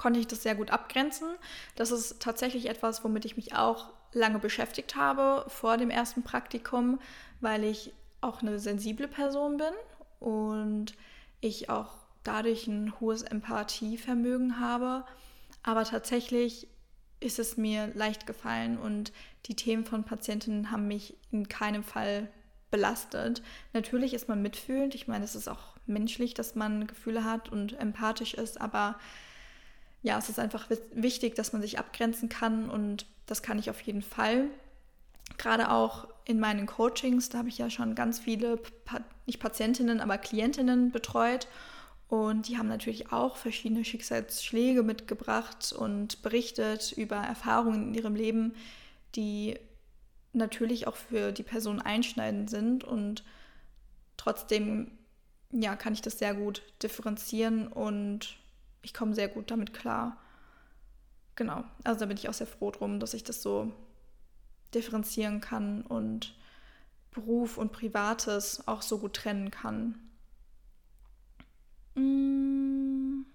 konnte 0.00 0.18
ich 0.18 0.26
das 0.26 0.42
sehr 0.42 0.54
gut 0.54 0.70
abgrenzen. 0.70 1.28
Das 1.76 1.90
ist 1.90 2.22
tatsächlich 2.22 2.70
etwas, 2.70 3.04
womit 3.04 3.26
ich 3.26 3.36
mich 3.36 3.54
auch 3.54 3.90
lange 4.14 4.38
beschäftigt 4.38 4.96
habe 4.96 5.44
vor 5.48 5.76
dem 5.76 5.90
ersten 5.90 6.22
Praktikum, 6.22 6.98
weil 7.42 7.64
ich 7.64 7.92
auch 8.22 8.40
eine 8.40 8.58
sensible 8.58 9.08
Person 9.08 9.58
bin 9.58 9.74
und 10.18 10.94
ich 11.42 11.68
auch 11.68 11.92
dadurch 12.22 12.66
ein 12.66 12.98
hohes 12.98 13.20
Empathievermögen 13.20 14.58
habe. 14.58 15.04
Aber 15.62 15.84
tatsächlich 15.84 16.66
ist 17.20 17.38
es 17.38 17.58
mir 17.58 17.88
leicht 17.88 18.26
gefallen 18.26 18.78
und 18.78 19.12
die 19.44 19.54
Themen 19.54 19.84
von 19.84 20.04
Patientinnen 20.04 20.70
haben 20.70 20.88
mich 20.88 21.14
in 21.30 21.46
keinem 21.46 21.84
Fall 21.84 22.30
belastet. 22.70 23.42
Natürlich 23.74 24.14
ist 24.14 24.28
man 24.28 24.40
mitfühlend. 24.40 24.94
Ich 24.94 25.08
meine, 25.08 25.26
es 25.26 25.34
ist 25.34 25.48
auch 25.48 25.76
menschlich, 25.84 26.32
dass 26.32 26.54
man 26.54 26.86
Gefühle 26.86 27.24
hat 27.24 27.50
und 27.50 27.78
empathisch 27.78 28.32
ist, 28.32 28.58
aber 28.58 28.96
ja, 30.02 30.18
es 30.18 30.28
ist 30.28 30.38
einfach 30.38 30.68
wichtig, 30.92 31.34
dass 31.34 31.52
man 31.52 31.62
sich 31.62 31.78
abgrenzen 31.78 32.28
kann 32.28 32.70
und 32.70 33.06
das 33.26 33.42
kann 33.42 33.58
ich 33.58 33.70
auf 33.70 33.80
jeden 33.82 34.02
Fall. 34.02 34.46
Gerade 35.38 35.70
auch 35.70 36.08
in 36.24 36.40
meinen 36.40 36.66
Coachings, 36.66 37.28
da 37.28 37.38
habe 37.38 37.48
ich 37.48 37.58
ja 37.58 37.70
schon 37.70 37.94
ganz 37.94 38.18
viele, 38.18 38.60
nicht 39.26 39.40
Patientinnen, 39.40 40.00
aber 40.00 40.18
Klientinnen 40.18 40.90
betreut 40.90 41.46
und 42.08 42.48
die 42.48 42.58
haben 42.58 42.68
natürlich 42.68 43.12
auch 43.12 43.36
verschiedene 43.36 43.84
Schicksalsschläge 43.84 44.82
mitgebracht 44.82 45.72
und 45.72 46.22
berichtet 46.22 46.92
über 46.92 47.16
Erfahrungen 47.16 47.88
in 47.88 47.94
ihrem 47.94 48.16
Leben, 48.16 48.54
die 49.14 49.58
natürlich 50.32 50.86
auch 50.86 50.96
für 50.96 51.32
die 51.32 51.42
Person 51.42 51.80
einschneidend 51.80 52.50
sind 52.50 52.84
und 52.84 53.24
trotzdem 54.16 54.90
ja, 55.52 55.76
kann 55.76 55.92
ich 55.92 56.02
das 56.02 56.18
sehr 56.18 56.34
gut 56.34 56.62
differenzieren 56.82 57.68
und 57.68 58.36
ich 58.82 58.94
komme 58.94 59.14
sehr 59.14 59.28
gut 59.28 59.50
damit 59.50 59.72
klar. 59.74 60.16
Genau, 61.36 61.64
also 61.84 62.00
da 62.00 62.06
bin 62.06 62.16
ich 62.16 62.28
auch 62.28 62.34
sehr 62.34 62.46
froh 62.46 62.70
drum, 62.70 63.00
dass 63.00 63.14
ich 63.14 63.24
das 63.24 63.42
so 63.42 63.72
differenzieren 64.74 65.40
kann 65.40 65.82
und 65.82 66.34
Beruf 67.10 67.58
und 67.58 67.72
Privates 67.72 68.66
auch 68.68 68.82
so 68.82 68.98
gut 68.98 69.14
trennen 69.14 69.50
kann. 69.50 69.98
Hm. 71.94 73.26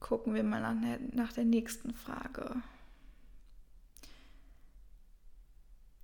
Gucken 0.00 0.34
wir 0.34 0.42
mal 0.42 0.60
nach 0.60 0.98
nach 1.12 1.32
der 1.32 1.44
nächsten 1.44 1.94
Frage. 1.94 2.62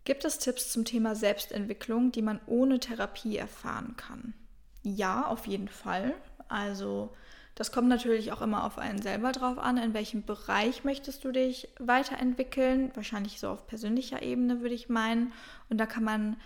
Gibt 0.04 0.26
es 0.26 0.38
Tipps 0.38 0.70
zum 0.70 0.84
Thema 0.84 1.14
Selbstentwicklung, 1.14 2.12
die 2.12 2.20
man 2.20 2.38
ohne 2.46 2.78
Therapie 2.78 3.38
erfahren 3.38 3.96
kann? 3.96 4.34
Ja, 4.85 5.26
auf 5.26 5.47
jeden 5.47 5.69
Fall. 5.69 6.14
Also 6.49 7.11
das 7.55 7.73
kommt 7.73 7.88
natürlich 7.88 8.33
auch 8.33 8.43
immer 8.43 8.64
auf 8.64 8.79
einen 8.79 9.00
selber 9.00 9.33
drauf 9.33 9.59
an, 9.59 9.79
in 9.79 9.95
welchem 9.95 10.25
Bereich 10.25 10.85
möchtest 10.85 11.25
du 11.25 11.33
dich 11.33 11.69
weiterentwickeln. 11.79 12.93
Wahrscheinlich 12.95 13.41
so 13.41 13.49
auf 13.49 13.67
persönlicher 13.67 14.23
Ebene 14.23 14.61
würde 14.61 14.75
ich 14.75 14.91
meinen. 14.91 15.33
Und 15.71 15.79
da 15.79 15.87
kann 15.87 16.05
man 16.05 16.37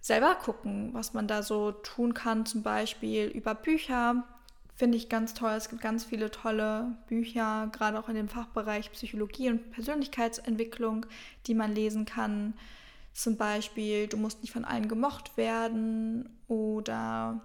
selber 0.00 0.34
gucken, 0.34 0.94
was 0.94 1.12
man 1.12 1.28
da 1.28 1.42
so 1.42 1.72
tun 1.72 2.14
kann. 2.14 2.46
Zum 2.46 2.62
Beispiel 2.62 3.26
über 3.26 3.54
Bücher. 3.54 4.24
Finde 4.76 4.96
ich 4.96 5.10
ganz 5.10 5.34
toll. 5.34 5.52
Es 5.52 5.68
gibt 5.68 5.82
ganz 5.82 6.04
viele 6.04 6.30
tolle 6.30 6.96
Bücher, 7.06 7.68
gerade 7.70 7.98
auch 7.98 8.08
in 8.08 8.14
dem 8.16 8.28
Fachbereich 8.28 8.90
Psychologie 8.92 9.50
und 9.50 9.72
Persönlichkeitsentwicklung, 9.72 11.06
die 11.46 11.54
man 11.54 11.74
lesen 11.74 12.06
kann. 12.06 12.54
Zum 13.12 13.36
Beispiel, 13.36 14.08
du 14.08 14.16
musst 14.16 14.40
nicht 14.40 14.52
von 14.52 14.64
allen 14.64 14.88
gemocht 14.88 15.36
werden 15.36 16.28
oder 16.48 17.40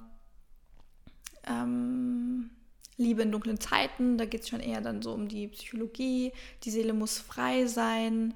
ähm, 1.49 2.51
Liebe 2.97 3.21
in 3.21 3.31
dunklen 3.31 3.59
Zeiten. 3.59 4.17
Da 4.17 4.25
geht 4.25 4.41
es 4.41 4.49
schon 4.49 4.59
eher 4.59 4.81
dann 4.81 5.01
so 5.01 5.13
um 5.13 5.27
die 5.27 5.47
Psychologie. 5.47 6.33
Die 6.63 6.71
Seele 6.71 6.93
muss 6.93 7.17
frei 7.17 7.65
sein. 7.65 8.33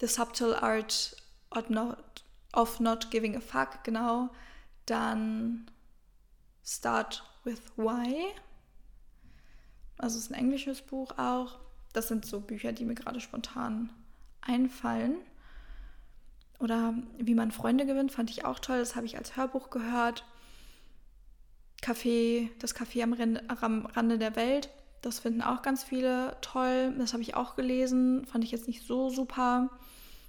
The 0.00 0.06
Subtle 0.06 0.62
Art 0.62 1.16
of 1.50 1.68
Not, 1.70 2.24
of 2.52 2.80
not 2.80 3.10
Giving 3.10 3.36
a 3.36 3.40
Fuck, 3.40 3.82
genau. 3.82 4.30
Dann 4.86 5.70
Start 6.64 7.24
with 7.44 7.62
Why. 7.76 8.26
Also 9.96 10.18
es 10.18 10.24
ist 10.24 10.30
ein 10.30 10.38
englisches 10.38 10.82
Buch 10.82 11.18
auch. 11.18 11.58
Das 11.92 12.08
sind 12.08 12.26
so 12.26 12.40
Bücher, 12.40 12.72
die 12.72 12.84
mir 12.84 12.94
gerade 12.94 13.20
spontan 13.20 13.90
einfallen. 14.42 15.16
Oder 16.58 16.94
wie 17.18 17.34
man 17.34 17.50
Freunde 17.50 17.86
gewinnt, 17.86 18.12
fand 18.12 18.30
ich 18.30 18.44
auch 18.44 18.58
toll. 18.58 18.78
Das 18.78 18.96
habe 18.96 19.06
ich 19.06 19.16
als 19.16 19.36
Hörbuch 19.36 19.70
gehört. 19.70 20.24
Café, 21.88 22.50
das 22.58 22.74
Café 22.74 23.02
am, 23.02 23.38
am 23.60 23.86
Rande 23.86 24.18
der 24.18 24.36
Welt. 24.36 24.68
Das 25.00 25.20
finden 25.20 25.42
auch 25.42 25.62
ganz 25.62 25.84
viele 25.84 26.36
toll. 26.40 26.94
Das 26.98 27.12
habe 27.12 27.22
ich 27.22 27.34
auch 27.34 27.56
gelesen. 27.56 28.26
Fand 28.26 28.44
ich 28.44 28.50
jetzt 28.50 28.66
nicht 28.66 28.86
so 28.86 29.08
super. 29.08 29.70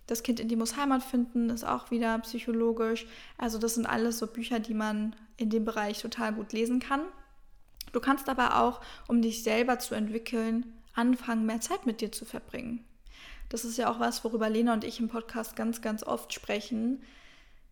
Das 0.08 0.24
Kind 0.24 0.40
in 0.40 0.48
die 0.48 0.56
muss 0.56 0.78
Heimat 0.78 1.04
finden 1.04 1.50
ist 1.50 1.64
auch 1.64 1.92
wieder 1.92 2.18
psychologisch. 2.20 3.06
Also 3.38 3.58
das 3.58 3.76
sind 3.76 3.86
alles 3.86 4.20
so 4.20 4.28
Bücher, 4.28 4.60
die 4.60 4.74
man 4.74 5.16
in 5.38 5.50
dem 5.50 5.66
Bereich 5.66 6.02
total 6.02 6.34
gut 6.34 6.54
lesen 6.54 6.80
kann. 6.80 7.02
Du 7.92 8.00
kannst 8.00 8.30
aber 8.30 8.60
auch, 8.60 8.82
um 9.08 9.22
dich 9.22 9.44
selber 9.44 9.80
zu 9.80 9.96
entwickeln, 9.96 10.66
anfangen, 10.94 11.46
mehr 11.46 11.62
Zeit 11.62 11.86
mit 11.86 12.02
dir 12.02 12.12
zu 12.12 12.26
verbringen. 12.26 12.86
Das 13.50 13.66
ist 13.66 13.78
ja 13.78 13.92
auch 13.92 14.00
was, 14.00 14.24
worüber 14.24 14.50
Lena 14.50 14.74
und 14.74 14.84
ich 14.84 15.00
im 15.00 15.10
Podcast 15.10 15.56
ganz, 15.56 15.82
ganz 15.82 16.04
oft 16.04 16.34
sprechen, 16.34 17.02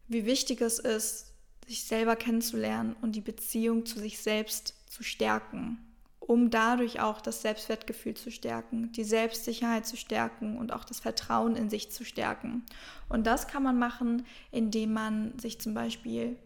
wie 0.08 0.26
wichtig 0.26 0.62
es 0.62 0.80
ist, 0.80 1.27
sich 1.68 1.84
selber 1.84 2.16
kennenzulernen 2.16 2.96
und 3.02 3.16
die 3.16 3.22
Beziehung 3.22 3.86
zu 3.86 4.00
sich 4.00 4.20
selbst 4.20 4.74
zu 4.90 5.04
stärken, 5.04 5.78
um 6.20 6.50
dadurch 6.50 7.02
auch 7.02 7.22
das 7.22 7.42
Selbstwertgefühl 7.42 8.16
zu 8.16 8.32
stärken, 8.32 8.92
die 8.94 9.04
Selbstsicherheit 9.04 9.86
zu 9.86 9.98
stärken 9.98 10.58
und 10.58 10.72
auch 10.72 10.86
das 10.86 11.00
Vertrauen 11.00 11.56
in 11.56 11.70
sich 11.70 11.92
zu 11.92 12.06
stärken. 12.06 12.66
Und 13.10 13.28
das 13.28 13.48
kann 13.48 13.64
man 13.64 13.78
machen, 13.78 14.26
indem 14.52 14.94
man 14.94 15.38
sich 15.40 15.60
zum 15.60 15.74
Beispiel 15.74 16.38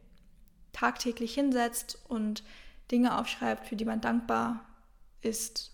tagtäglich 0.74 1.34
hinsetzt 1.36 2.00
und 2.08 2.44
Dinge 2.92 3.18
aufschreibt, 3.18 3.68
für 3.68 3.76
die 3.76 3.86
man 3.86 4.02
dankbar 4.02 4.66
ist. 5.22 5.72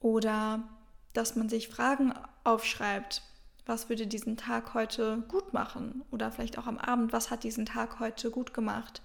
Oder 0.00 0.68
dass 1.12 1.36
man 1.36 1.48
sich 1.48 1.68
Fragen 1.68 2.12
aufschreibt, 2.44 3.22
was 3.68 3.90
würde 3.90 4.06
diesen 4.06 4.38
Tag 4.38 4.72
heute 4.72 5.22
gut 5.28 5.52
machen? 5.52 6.02
Oder 6.10 6.32
vielleicht 6.32 6.58
auch 6.58 6.66
am 6.66 6.78
Abend, 6.78 7.12
was 7.12 7.30
hat 7.30 7.44
diesen 7.44 7.66
Tag 7.66 8.00
heute 8.00 8.30
gut 8.30 8.54
gemacht? 8.54 9.02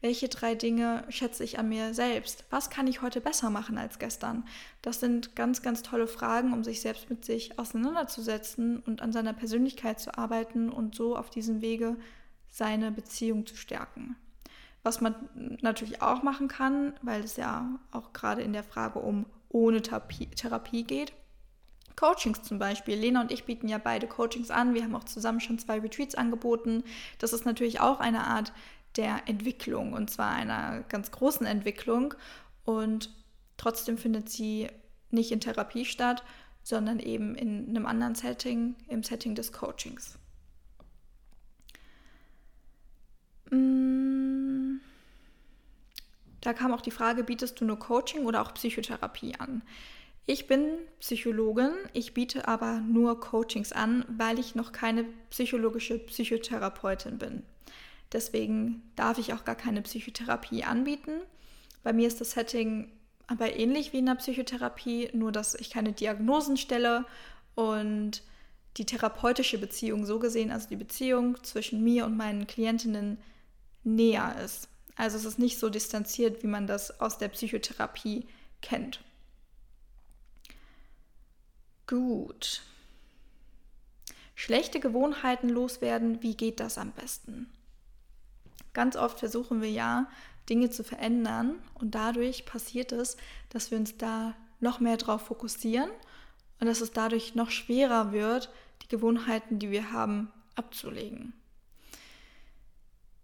Welche 0.00 0.28
drei 0.28 0.54
Dinge 0.54 1.04
schätze 1.08 1.42
ich 1.42 1.58
an 1.58 1.68
mir 1.68 1.94
selbst? 1.94 2.44
Was 2.50 2.70
kann 2.70 2.86
ich 2.86 3.02
heute 3.02 3.20
besser 3.20 3.50
machen 3.50 3.76
als 3.76 3.98
gestern? 3.98 4.44
Das 4.82 5.00
sind 5.00 5.34
ganz, 5.34 5.62
ganz 5.62 5.82
tolle 5.82 6.06
Fragen, 6.06 6.52
um 6.52 6.62
sich 6.62 6.80
selbst 6.80 7.10
mit 7.10 7.24
sich 7.24 7.58
auseinanderzusetzen 7.58 8.78
und 8.80 9.02
an 9.02 9.12
seiner 9.12 9.32
Persönlichkeit 9.32 9.98
zu 9.98 10.16
arbeiten 10.16 10.70
und 10.70 10.94
so 10.94 11.16
auf 11.16 11.30
diesem 11.30 11.60
Wege 11.60 11.96
seine 12.50 12.92
Beziehung 12.92 13.46
zu 13.46 13.56
stärken. 13.56 14.14
Was 14.84 15.00
man 15.00 15.14
natürlich 15.60 16.02
auch 16.02 16.22
machen 16.22 16.46
kann, 16.46 16.92
weil 17.02 17.24
es 17.24 17.36
ja 17.36 17.80
auch 17.90 18.12
gerade 18.12 18.42
in 18.42 18.52
der 18.52 18.62
Frage 18.62 19.00
um 19.00 19.26
ohne 19.48 19.82
Therapie, 19.82 20.84
geht. 20.84 21.14
Coachings 21.96 22.42
zum 22.42 22.58
Beispiel. 22.58 22.96
Lena 22.96 23.20
und 23.20 23.30
ich 23.30 23.44
bieten 23.44 23.68
ja 23.68 23.78
beide 23.78 24.06
Coachings 24.06 24.50
an. 24.50 24.74
Wir 24.74 24.82
haben 24.82 24.94
auch 24.94 25.04
zusammen 25.04 25.40
schon 25.40 25.58
zwei 25.58 25.78
Retreats 25.78 26.14
angeboten. 26.14 26.84
Das 27.18 27.32
ist 27.32 27.46
natürlich 27.46 27.80
auch 27.80 28.00
eine 28.00 28.24
Art 28.24 28.52
der 28.96 29.22
Entwicklung 29.26 29.92
und 29.92 30.10
zwar 30.10 30.30
einer 30.30 30.82
ganz 30.88 31.10
großen 31.10 31.46
Entwicklung. 31.46 32.14
Und 32.64 33.10
trotzdem 33.56 33.98
findet 33.98 34.28
sie 34.28 34.68
nicht 35.10 35.30
in 35.30 35.40
Therapie 35.40 35.84
statt, 35.84 36.24
sondern 36.62 36.98
eben 36.98 37.34
in 37.34 37.68
einem 37.68 37.86
anderen 37.86 38.14
Setting, 38.14 38.74
im 38.88 39.02
Setting 39.02 39.34
des 39.34 39.52
Coachings. 39.52 40.18
Mm. 43.50 44.80
Da 46.40 46.52
kam 46.52 46.74
auch 46.74 46.82
die 46.82 46.90
Frage, 46.90 47.24
bietest 47.24 47.60
du 47.60 47.64
nur 47.64 47.78
Coaching 47.78 48.26
oder 48.26 48.42
auch 48.42 48.52
Psychotherapie 48.52 49.34
an? 49.38 49.62
Ich 50.26 50.46
bin 50.46 50.78
Psychologin, 51.00 51.72
ich 51.92 52.14
biete 52.14 52.48
aber 52.48 52.80
nur 52.80 53.20
Coachings 53.20 53.72
an, 53.72 54.06
weil 54.08 54.38
ich 54.38 54.54
noch 54.54 54.72
keine 54.72 55.04
psychologische 55.28 55.98
Psychotherapeutin 55.98 57.18
bin. 57.18 57.42
Deswegen 58.12 58.82
darf 58.96 59.18
ich 59.18 59.34
auch 59.34 59.44
gar 59.44 59.54
keine 59.54 59.82
Psychotherapie 59.82 60.64
anbieten. 60.64 61.20
Bei 61.82 61.92
mir 61.92 62.08
ist 62.08 62.20
das 62.20 62.30
Setting 62.30 62.90
aber 63.26 63.56
ähnlich 63.56 63.92
wie 63.92 63.98
in 63.98 64.06
der 64.06 64.14
Psychotherapie, 64.14 65.10
nur 65.12 65.32
dass 65.32 65.54
ich 65.54 65.70
keine 65.70 65.92
Diagnosen 65.92 66.56
stelle 66.56 67.04
und 67.54 68.22
die 68.76 68.86
therapeutische 68.86 69.58
Beziehung 69.58 70.04
so 70.06 70.18
gesehen, 70.18 70.50
also 70.50 70.68
die 70.68 70.76
Beziehung 70.76 71.42
zwischen 71.42 71.84
mir 71.84 72.06
und 72.06 72.16
meinen 72.16 72.46
Klientinnen 72.46 73.18
näher 73.82 74.36
ist. 74.44 74.68
Also 74.96 75.16
es 75.16 75.24
ist 75.24 75.38
nicht 75.38 75.58
so 75.58 75.68
distanziert, 75.70 76.42
wie 76.42 76.48
man 76.48 76.66
das 76.66 77.00
aus 77.00 77.18
der 77.18 77.28
Psychotherapie 77.28 78.26
kennt. 78.62 79.00
Gut. 81.86 82.62
Schlechte 84.34 84.80
Gewohnheiten 84.80 85.48
loswerden, 85.48 86.22
wie 86.22 86.36
geht 86.36 86.60
das 86.60 86.78
am 86.78 86.92
besten? 86.92 87.50
Ganz 88.72 88.96
oft 88.96 89.20
versuchen 89.20 89.60
wir 89.62 89.70
ja, 89.70 90.08
Dinge 90.48 90.70
zu 90.70 90.82
verändern 90.82 91.62
und 91.74 91.94
dadurch 91.94 92.44
passiert 92.44 92.92
es, 92.92 93.16
dass 93.48 93.70
wir 93.70 93.78
uns 93.78 93.96
da 93.96 94.34
noch 94.60 94.80
mehr 94.80 94.96
drauf 94.96 95.26
fokussieren 95.26 95.90
und 96.60 96.66
dass 96.66 96.80
es 96.80 96.92
dadurch 96.92 97.34
noch 97.34 97.50
schwerer 97.50 98.12
wird, 98.12 98.50
die 98.82 98.88
Gewohnheiten, 98.88 99.58
die 99.58 99.70
wir 99.70 99.92
haben, 99.92 100.30
abzulegen. 100.54 101.32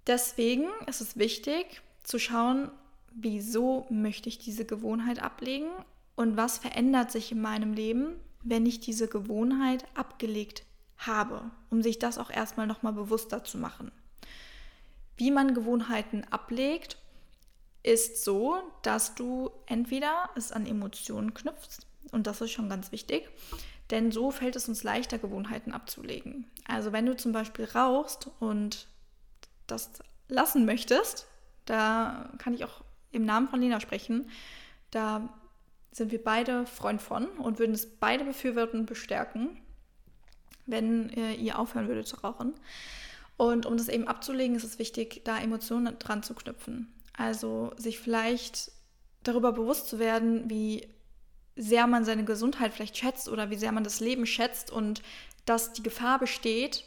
Deswegen 0.06 0.68
ist 0.86 1.00
es 1.00 1.18
wichtig 1.18 1.82
zu 2.02 2.18
schauen, 2.18 2.70
wieso 3.12 3.86
möchte 3.90 4.28
ich 4.28 4.38
diese 4.38 4.64
Gewohnheit 4.64 5.20
ablegen 5.20 5.70
und 6.16 6.36
was 6.36 6.58
verändert 6.58 7.10
sich 7.10 7.32
in 7.32 7.40
meinem 7.40 7.72
Leben, 7.74 8.16
wenn 8.42 8.66
ich 8.66 8.80
diese 8.80 9.08
Gewohnheit 9.08 9.84
abgelegt 9.94 10.64
habe, 10.98 11.50
um 11.70 11.82
sich 11.82 11.98
das 11.98 12.18
auch 12.18 12.30
erstmal 12.30 12.66
nochmal 12.66 12.92
bewusster 12.92 13.44
zu 13.44 13.58
machen. 13.58 13.90
Wie 15.16 15.30
man 15.30 15.54
Gewohnheiten 15.54 16.24
ablegt, 16.30 16.96
ist 17.82 18.24
so, 18.24 18.56
dass 18.82 19.14
du 19.14 19.50
entweder 19.66 20.30
es 20.34 20.52
an 20.52 20.66
Emotionen 20.66 21.34
knüpfst, 21.34 21.86
und 22.12 22.26
das 22.26 22.40
ist 22.40 22.50
schon 22.50 22.68
ganz 22.68 22.92
wichtig, 22.92 23.28
denn 23.90 24.12
so 24.12 24.30
fällt 24.30 24.56
es 24.56 24.68
uns 24.68 24.82
leichter, 24.82 25.18
Gewohnheiten 25.18 25.72
abzulegen. 25.72 26.50
Also 26.66 26.92
wenn 26.92 27.06
du 27.06 27.16
zum 27.16 27.32
Beispiel 27.32 27.64
rauchst 27.66 28.30
und 28.38 28.88
das 29.66 29.90
lassen 30.28 30.64
möchtest, 30.64 31.26
da 31.64 32.32
kann 32.38 32.54
ich 32.54 32.64
auch 32.64 32.82
im 33.10 33.24
Namen 33.24 33.48
von 33.48 33.60
Lena 33.60 33.80
sprechen, 33.80 34.30
da 34.90 35.28
sind 35.92 36.12
wir 36.12 36.22
beide 36.22 36.66
Freund 36.66 37.02
von 37.02 37.26
und 37.26 37.58
würden 37.58 37.74
es 37.74 37.86
beide 37.86 38.24
befürworten 38.24 38.80
und 38.80 38.86
bestärken, 38.86 39.56
wenn 40.66 41.08
ihr 41.08 41.58
aufhören 41.58 41.88
würdet 41.88 42.06
zu 42.06 42.16
rauchen. 42.16 42.54
Und 43.36 43.66
um 43.66 43.76
das 43.76 43.88
eben 43.88 44.06
abzulegen, 44.06 44.54
ist 44.54 44.64
es 44.64 44.78
wichtig, 44.78 45.22
da 45.24 45.38
Emotionen 45.38 45.98
dran 45.98 46.22
zu 46.22 46.34
knüpfen. 46.34 46.92
Also 47.16 47.72
sich 47.76 47.98
vielleicht 47.98 48.70
darüber 49.22 49.52
bewusst 49.52 49.88
zu 49.88 49.98
werden, 49.98 50.48
wie 50.48 50.86
sehr 51.56 51.86
man 51.86 52.04
seine 52.04 52.24
Gesundheit 52.24 52.72
vielleicht 52.72 52.96
schätzt 52.96 53.28
oder 53.28 53.50
wie 53.50 53.56
sehr 53.56 53.72
man 53.72 53.84
das 53.84 54.00
Leben 54.00 54.26
schätzt 54.26 54.70
und 54.70 55.02
dass 55.44 55.72
die 55.72 55.82
Gefahr 55.82 56.18
besteht, 56.18 56.84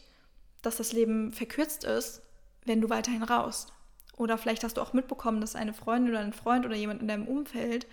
dass 0.62 0.78
das 0.78 0.94
Leben 0.94 1.34
verkürzt 1.34 1.84
ist, 1.84 2.22
wenn 2.66 2.82
du 2.82 2.90
weiterhin 2.90 3.24
rauchst. 3.24 3.74
Oder 4.16 4.38
vielleicht 4.38 4.64
hast 4.64 4.78
du 4.78 4.82
auch 4.82 4.94
mitbekommen, 4.94 5.42
dass 5.42 5.56
eine 5.56 5.74
Freundin 5.74 6.14
oder 6.14 6.24
ein 6.24 6.34
Freund 6.34 6.66
oder 6.66 6.76
jemand 6.76 7.02
in 7.02 7.08
deinem 7.08 7.28
Umfeld 7.28 7.88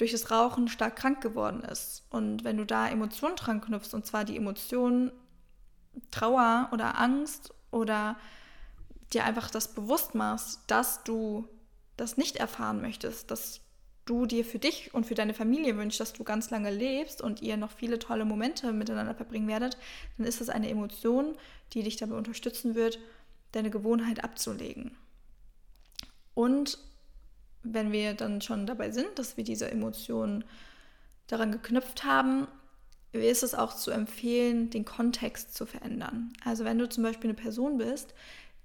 durch 0.00 0.12
das 0.12 0.30
Rauchen 0.30 0.68
stark 0.68 0.96
krank 0.96 1.20
geworden 1.20 1.62
ist. 1.62 2.04
Und 2.08 2.42
wenn 2.42 2.56
du 2.56 2.64
da 2.64 2.88
Emotionen 2.88 3.36
dran 3.36 3.60
knüpfst, 3.60 3.92
und 3.92 4.06
zwar 4.06 4.24
die 4.24 4.36
Emotionen 4.36 5.12
Trauer 6.10 6.70
oder 6.72 6.98
Angst 6.98 7.52
oder 7.70 8.16
dir 9.12 9.24
einfach 9.24 9.50
das 9.50 9.74
bewusst 9.74 10.14
machst, 10.14 10.60
dass 10.68 11.04
du 11.04 11.46
das 11.98 12.16
nicht 12.16 12.36
erfahren 12.36 12.80
möchtest, 12.80 13.30
dass 13.30 13.60
du 14.06 14.24
dir 14.24 14.46
für 14.46 14.58
dich 14.58 14.94
und 14.94 15.04
für 15.04 15.14
deine 15.14 15.34
Familie 15.34 15.76
wünschst, 15.76 16.00
dass 16.00 16.14
du 16.14 16.24
ganz 16.24 16.48
lange 16.48 16.70
lebst 16.70 17.20
und 17.20 17.42
ihr 17.42 17.58
noch 17.58 17.70
viele 17.70 17.98
tolle 17.98 18.24
Momente 18.24 18.72
miteinander 18.72 19.14
verbringen 19.14 19.48
werdet, 19.48 19.76
dann 20.16 20.26
ist 20.26 20.40
das 20.40 20.48
eine 20.48 20.70
Emotion, 20.70 21.36
die 21.74 21.82
dich 21.82 21.96
dabei 21.96 22.16
unterstützen 22.16 22.74
wird, 22.74 22.98
deine 23.52 23.68
Gewohnheit 23.68 24.24
abzulegen. 24.24 24.96
Und 26.32 26.78
wenn 27.62 27.92
wir 27.92 28.14
dann 28.14 28.40
schon 28.40 28.66
dabei 28.66 28.90
sind, 28.90 29.18
dass 29.18 29.36
wir 29.36 29.44
diese 29.44 29.70
Emotionen 29.70 30.44
daran 31.26 31.52
geknüpft 31.52 32.04
haben, 32.04 32.46
ist 33.12 33.42
es 33.42 33.54
auch 33.54 33.74
zu 33.74 33.90
empfehlen, 33.90 34.70
den 34.70 34.84
Kontext 34.84 35.54
zu 35.54 35.66
verändern. 35.66 36.32
Also 36.44 36.64
wenn 36.64 36.78
du 36.78 36.88
zum 36.88 37.02
Beispiel 37.02 37.30
eine 37.30 37.38
Person 37.38 37.78
bist, 37.78 38.14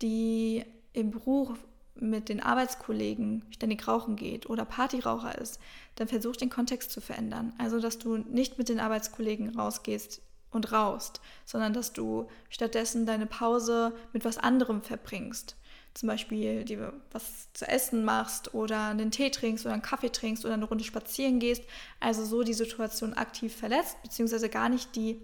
die 0.01 0.63
im 0.93 1.11
Beruf 1.11 1.57
mit 1.95 2.29
den 2.29 2.41
Arbeitskollegen 2.41 3.43
ständig 3.51 3.87
rauchen 3.87 4.15
geht 4.15 4.49
oder 4.49 4.65
Partyraucher 4.65 5.37
ist, 5.39 5.59
dann 5.95 6.07
versuch 6.07 6.35
den 6.35 6.49
Kontext 6.49 6.91
zu 6.91 7.01
verändern. 7.01 7.53
Also 7.57 7.79
dass 7.79 7.97
du 7.97 8.17
nicht 8.17 8.57
mit 8.57 8.69
den 8.69 8.79
Arbeitskollegen 8.79 9.57
rausgehst 9.57 10.21
und 10.51 10.71
rauchst, 10.71 11.21
sondern 11.45 11.73
dass 11.73 11.93
du 11.93 12.27
stattdessen 12.49 13.05
deine 13.05 13.25
Pause 13.25 13.93
mit 14.13 14.25
was 14.25 14.37
anderem 14.37 14.81
verbringst. 14.81 15.55
Zum 15.95 16.07
Beispiel 16.07 16.65
dir 16.65 16.93
was 17.11 17.51
zu 17.53 17.67
essen 17.67 18.03
machst 18.03 18.53
oder 18.53 18.89
einen 18.89 19.11
Tee 19.11 19.31
trinkst 19.31 19.65
oder 19.65 19.73
einen 19.73 19.81
Kaffee 19.81 20.11
trinkst 20.11 20.43
oder 20.43 20.53
eine 20.53 20.65
Runde 20.65 20.83
spazieren 20.83 21.39
gehst. 21.39 21.63
Also 22.01 22.25
so 22.25 22.43
die 22.43 22.53
Situation 22.53 23.13
aktiv 23.13 23.55
verletzt, 23.55 23.95
beziehungsweise 24.03 24.49
gar 24.49 24.69
nicht 24.69 24.95
die 24.95 25.21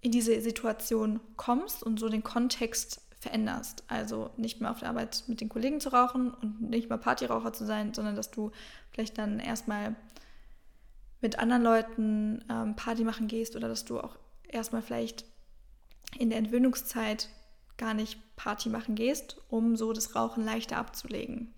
in 0.00 0.10
diese 0.10 0.40
Situation 0.40 1.20
kommst 1.36 1.84
und 1.84 2.00
so 2.00 2.08
den 2.08 2.24
Kontext 2.24 3.00
veränderst. 3.20 3.84
Also 3.86 4.30
nicht 4.36 4.60
mehr 4.60 4.72
auf 4.72 4.80
der 4.80 4.88
Arbeit 4.88 5.22
mit 5.28 5.40
den 5.40 5.48
Kollegen 5.48 5.80
zu 5.80 5.90
rauchen 5.90 6.34
und 6.34 6.60
nicht 6.60 6.88
mehr 6.88 6.98
Partyraucher 6.98 7.52
zu 7.52 7.64
sein, 7.64 7.94
sondern 7.94 8.16
dass 8.16 8.32
du 8.32 8.50
vielleicht 8.90 9.16
dann 9.16 9.38
erstmal 9.38 9.94
mit 11.20 11.38
anderen 11.38 11.62
Leuten 11.62 12.44
ähm, 12.50 12.74
Party 12.74 13.04
machen 13.04 13.28
gehst 13.28 13.54
oder 13.54 13.68
dass 13.68 13.84
du 13.84 14.00
auch 14.00 14.16
erstmal 14.48 14.82
vielleicht 14.82 15.24
in 16.18 16.28
der 16.28 16.38
Entwöhnungszeit 16.40 17.28
gar 17.82 17.94
nicht 17.94 18.20
Party 18.36 18.68
machen 18.68 18.94
gehst, 18.94 19.38
um 19.50 19.76
so 19.76 19.92
das 19.92 20.14
Rauchen 20.14 20.44
leichter 20.44 20.76
abzulegen. 20.76 21.52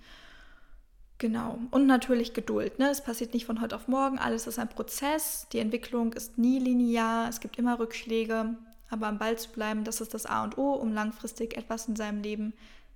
Genau. 1.19 1.59
Und 1.71 1.87
natürlich 1.87 2.33
Geduld. 2.33 2.79
Ne? 2.79 2.89
Es 2.89 3.03
passiert 3.03 3.35
nicht 3.35 3.45
von 3.45 3.61
heute 3.61 3.77
auf 3.77 3.89
morgen. 3.89 4.19
Alles 4.19 4.47
ist 4.47 4.59
ein 4.59 4.71
Prozess. 4.71 5.47
Die 5.53 5.59
Entwicklung 5.59 6.15
ist 6.15 6.39
nie 6.39 6.59
linear. 6.59 7.29
Es 7.29 7.41
gibt 7.41 7.59
immer 7.59 7.79
Rückschläge. 7.79 8.57
Aber 8.91 9.07
am 9.07 9.19
Ball 9.19 9.39
zu 9.39 9.51
bleiben, 9.51 9.85
das 9.85 10.01
ist 10.01 10.15
das 10.15 10.25
A 10.27 10.45
und 10.45 10.57
O, 10.57 10.73
um 10.73 10.93
langfristig 10.93 11.57
etwas 11.57 11.89
in 11.89 11.97
seinem 11.97 12.23
Leben 12.23 12.55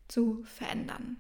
zu 0.09 0.43
verändern. 0.45 1.19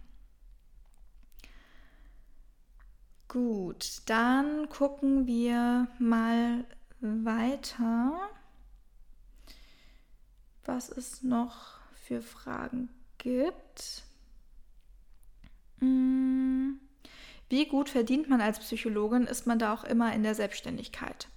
Gut, 3.29 4.01
dann 4.07 4.68
gucken 4.71 5.27
wir 5.27 5.88
mal 5.99 6.64
weiter, 7.01 8.18
was 10.64 10.88
es 10.88 11.23
noch 11.23 11.78
für 12.09 12.23
Fragen 12.23 12.88
gibt. 13.18 14.03
Hm. 15.81 16.81
Wie 17.51 17.66
gut 17.66 17.90
verdient 17.90 18.31
man 18.31 18.40
als 18.40 18.59
Psychologin? 18.59 19.27
Ist 19.27 19.47
man 19.47 19.59
da 19.59 19.75
auch 19.75 19.85
immer 19.85 20.14
in 20.14 20.23
der 20.23 20.35
Selbstständigkeit? 20.35 21.29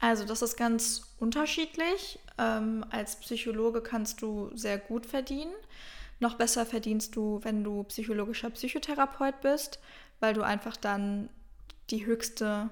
Also 0.00 0.24
das 0.24 0.42
ist 0.42 0.56
ganz 0.56 1.14
unterschiedlich. 1.18 2.18
Ähm, 2.36 2.84
als 2.90 3.20
Psychologe 3.20 3.80
kannst 3.80 4.20
du 4.20 4.50
sehr 4.54 4.78
gut 4.78 5.06
verdienen. 5.06 5.54
Noch 6.18 6.34
besser 6.34 6.66
verdienst 6.66 7.14
du, 7.14 7.38
wenn 7.44 7.62
du 7.62 7.84
psychologischer 7.84 8.50
Psychotherapeut 8.50 9.40
bist, 9.40 9.78
weil 10.18 10.34
du 10.34 10.42
einfach 10.42 10.76
dann 10.76 11.28
die 11.90 12.06
höchste 12.06 12.70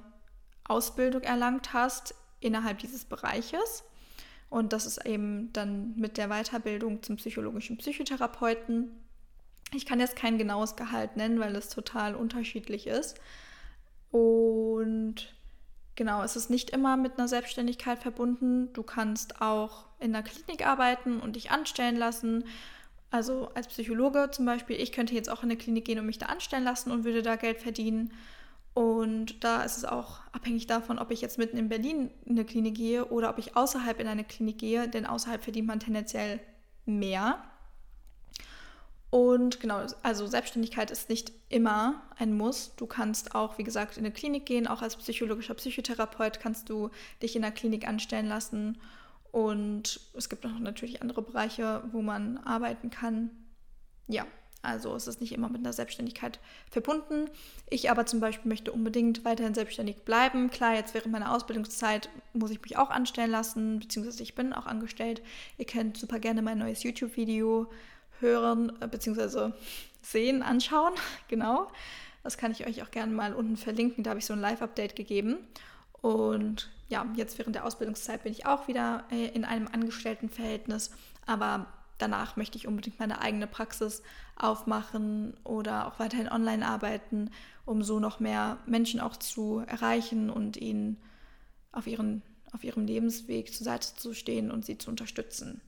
Ausbildung 0.65 1.23
erlangt 1.23 1.73
hast 1.73 2.15
innerhalb 2.41 2.81
dieses 2.81 3.05
Bereiches. 3.05 3.85
Und 4.49 4.73
das 4.73 4.87
ist 4.87 5.05
eben 5.05 5.53
dann 5.53 5.95
mit 5.97 6.17
der 6.19 6.29
Weiterbildung 6.29 7.03
zum 7.03 7.17
psychologischen 7.17 7.79
Psychotherapeuten 7.79 8.91
ich 9.73 9.87
kann 9.87 10.01
jetzt 10.01 10.17
kein 10.17 10.39
genaues 10.39 10.77
Gehalt 10.77 11.17
nennen, 11.17 11.41
weil 11.41 11.55
es 11.57 11.69
total 11.69 12.15
unterschiedlich 12.15 12.87
ist. 12.87 13.19
Und 14.11 15.35
genau, 15.97 16.23
es 16.23 16.37
ist 16.37 16.51
nicht 16.51 16.71
immer 16.71 16.97
mit 16.97 17.19
einer 17.19 17.29
Selbstständigkeit 17.29 17.99
verbunden. 17.99 18.73
Du 18.73 18.83
kannst 18.83 19.43
auch 19.43 19.87
in 19.99 20.13
der 20.13 20.23
Klinik 20.23 20.67
arbeiten 20.67 21.21
und 21.21 21.37
dich 21.37 21.51
anstellen 21.51 21.97
lassen. 21.97 22.45
Also 23.11 23.51
als 23.55 23.69
Psychologe 23.69 24.31
zum 24.31 24.47
Beispiel, 24.47 24.81
ich 24.81 24.93
könnte 24.93 25.15
jetzt 25.15 25.31
auch 25.31 25.43
in 25.43 25.51
eine 25.51 25.59
Klinik 25.59 25.85
gehen 25.85 25.99
und 25.99 26.07
mich 26.07 26.19
da 26.19 26.27
anstellen 26.27 26.65
lassen 26.65 26.91
und 26.91 27.05
würde 27.05 27.23
da 27.23 27.37
Geld 27.37 27.61
verdienen. 27.61 28.13
Und 28.77 29.43
da 29.43 29.63
ist 29.63 29.79
es 29.79 29.87
auch 29.87 30.21
abhängig 30.33 30.67
davon, 30.67 30.99
ob 30.99 31.11
ich 31.11 31.23
jetzt 31.23 31.39
mitten 31.39 31.57
in 31.57 31.71
Berlin 31.71 32.11
in 32.27 32.33
eine 32.33 32.45
Klinik 32.45 32.75
gehe 32.75 33.07
oder 33.07 33.31
ob 33.31 33.39
ich 33.39 33.57
außerhalb 33.57 33.99
in 33.99 34.07
eine 34.07 34.23
Klinik 34.23 34.59
gehe, 34.59 34.87
denn 34.87 35.07
außerhalb 35.07 35.43
verdient 35.43 35.67
man 35.67 35.81
tendenziell 35.81 36.41
mehr. 36.85 37.43
Und 39.09 39.61
genau, 39.61 39.87
also 40.03 40.27
Selbstständigkeit 40.27 40.91
ist 40.91 41.09
nicht 41.09 41.33
immer 41.49 42.03
ein 42.19 42.37
Muss. 42.37 42.77
Du 42.77 42.85
kannst 42.85 43.35
auch, 43.35 43.57
wie 43.57 43.65
gesagt, 43.65 43.97
in 43.97 44.05
eine 44.05 44.13
Klinik 44.13 44.45
gehen. 44.45 44.67
Auch 44.67 44.83
als 44.83 44.97
psychologischer 44.97 45.55
Psychotherapeut 45.55 46.39
kannst 46.39 46.69
du 46.69 46.91
dich 47.23 47.35
in 47.35 47.41
der 47.41 47.53
Klinik 47.53 47.89
anstellen 47.89 48.29
lassen. 48.29 48.77
Und 49.33 50.01
es 50.13 50.29
gibt 50.29 50.45
noch 50.45 50.59
natürlich 50.59 51.01
andere 51.01 51.23
Bereiche, 51.23 51.83
wo 51.93 52.03
man 52.03 52.37
arbeiten 52.37 52.91
kann. 52.91 53.31
Ja, 54.07 54.27
also 54.67 54.95
es 54.97 55.07
ist 55.07 55.21
nicht 55.21 55.33
immer 55.33 55.49
mit 55.49 55.61
einer 55.61 55.73
Selbstständigkeit 55.73 56.41
verbunden. 56.71 57.31
Ich 57.71 57.91
aber 57.91 58.05
zum 58.05 58.21
Beispiel 58.21 58.49
möchte 58.49 58.73
unbedingt 58.73 59.25
weiterhin 59.25 59.55
selbstständig 59.55 59.99
bleiben. 60.05 60.51
Klar, 60.51 60.75
jetzt 60.75 60.93
während 60.93 61.13
meiner 61.13 61.33
Ausbildungszeit 61.35 62.09
muss 62.33 62.51
ich 62.51 62.61
mich 62.61 62.77
auch 62.77 62.91
anstellen 62.91 63.31
lassen, 63.31 63.79
beziehungsweise 63.79 64.23
ich 64.23 64.35
bin 64.35 64.53
auch 64.53 64.67
angestellt. 64.67 65.23
Ihr 65.57 65.67
kennt 65.67 65.97
super 65.97 66.19
gerne 66.19 66.43
mein 66.43 66.59
neues 66.59 66.83
YouTube-Video 66.83 67.71
hören 68.21 68.73
äh, 68.81 68.89
bzw. 68.89 69.53
sehen, 70.03 70.43
anschauen. 70.43 70.95
Genau. 71.29 71.71
Das 72.23 72.37
kann 72.37 72.51
ich 72.51 72.67
euch 72.67 72.83
auch 72.83 72.91
gerne 72.91 73.13
mal 73.13 73.35
unten 73.35 73.57
verlinken. 73.57 74.03
Da 74.03 74.11
habe 74.11 74.19
ich 74.19 74.27
so 74.27 74.33
ein 74.33 74.41
Live-Update 74.41 74.97
gegeben. 74.97 75.39
Und 76.03 76.71
ja, 76.89 77.07
jetzt 77.15 77.39
während 77.39 77.55
der 77.55 77.65
Ausbildungszeit 77.65 78.25
bin 78.25 78.33
ich 78.33 78.47
auch 78.47 78.67
wieder 78.67 79.05
äh, 79.13 79.29
in 79.29 79.45
einem 79.45 79.69
Angestelltenverhältnis. 79.69 80.91
Aber 81.25 81.67
danach 81.99 82.37
möchte 82.37 82.59
ich 82.59 82.67
unbedingt 82.67 82.99
meine 82.99 83.21
eigene 83.21 83.47
Praxis 83.47 84.03
aufmachen 84.37 85.35
oder 85.45 85.87
auch 85.87 85.99
weiterhin 85.99 86.29
online 86.29 86.67
arbeiten, 86.67 87.31
um 87.65 87.83
so 87.83 88.01
noch 88.01 88.21
mehr 88.21 88.59
Menschen 88.67 89.01
auch 89.01 89.17
zu 89.17 89.63
erreichen 89.67 90.31
und 90.31 90.57
ihnen 90.57 91.01
auf, 91.73 91.87
ihren, 91.87 92.23
auf 92.53 92.65
ihrem 92.65 92.87
Lebensweg 92.87 93.53
zur 93.53 93.65
Seite 93.65 93.95
zu 93.97 94.15
stehen 94.15 94.51
und 94.51 94.65
sie 94.65 94.79
zu 94.79 94.91
unterstützen. 94.91 95.61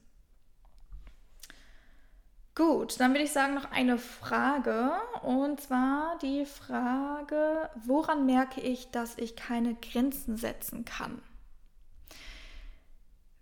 Gut, 2.58 2.98
dann 2.98 3.12
würde 3.12 3.22
ich 3.22 3.30
sagen 3.30 3.54
noch 3.54 3.70
eine 3.70 3.98
Frage 3.98 4.90
und 5.22 5.60
zwar 5.60 6.18
die 6.18 6.44
Frage, 6.44 7.70
woran 7.86 8.26
merke 8.26 8.60
ich, 8.60 8.90
dass 8.90 9.16
ich 9.16 9.36
keine 9.36 9.76
Grenzen 9.76 10.36
setzen 10.36 10.84
kann? 10.84 11.22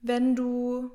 Wenn 0.03 0.37
du 0.37 0.91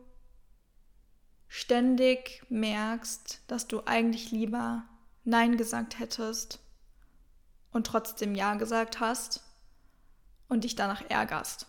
ständig 1.54 2.42
merkst, 2.48 3.42
dass 3.48 3.68
du 3.68 3.82
eigentlich 3.86 4.32
lieber 4.32 4.86
Nein 5.26 5.58
gesagt 5.58 6.00
hättest 6.00 6.60
und 7.74 7.86
trotzdem 7.86 8.36
Ja 8.36 8.56
gesagt 8.56 9.02
hast 9.02 9.44
und 10.48 10.64
dich 10.64 10.76
danach 10.76 11.04
ärgerst. 11.10 11.68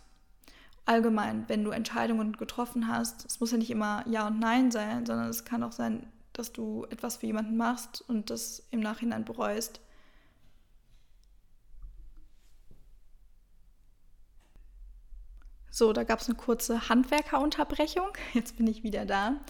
Allgemein, 0.85 1.49
wenn 1.49 1.65
du 1.65 1.73
Entscheidungen 1.73 2.37
getroffen 2.37 2.87
hast, 2.87 3.27
es 3.27 3.41
muss 3.41 3.51
ja 3.51 3.59
nicht 3.59 3.73
immer 3.73 4.05
Ja 4.07 4.29
und 4.29 4.39
Nein 4.39 4.71
sein, 4.71 5.05
sondern 5.05 5.29
es 5.29 5.45
kann 5.45 5.65
auch 5.65 5.73
sein, 5.73 6.07
dass 6.33 6.53
du 6.53 6.87
etwas 6.91 7.17
für 7.17 7.27
jemanden 7.27 7.57
machst 7.57 8.05
und 8.07 8.31
das 8.31 8.63
im 8.71 8.79
Nachhinein 8.79 9.25
bereust. 9.25 9.81
So, 15.73 15.93
da 15.93 16.05
gab 16.05 16.21
es 16.21 16.29
eine 16.29 16.37
kurze 16.37 16.89
Handwerkerunterbrechung. 16.89 18.09
Jetzt 18.33 18.57
bin 18.57 18.69
ich 18.69 18.85
wieder 18.85 19.05
da. 19.05 19.41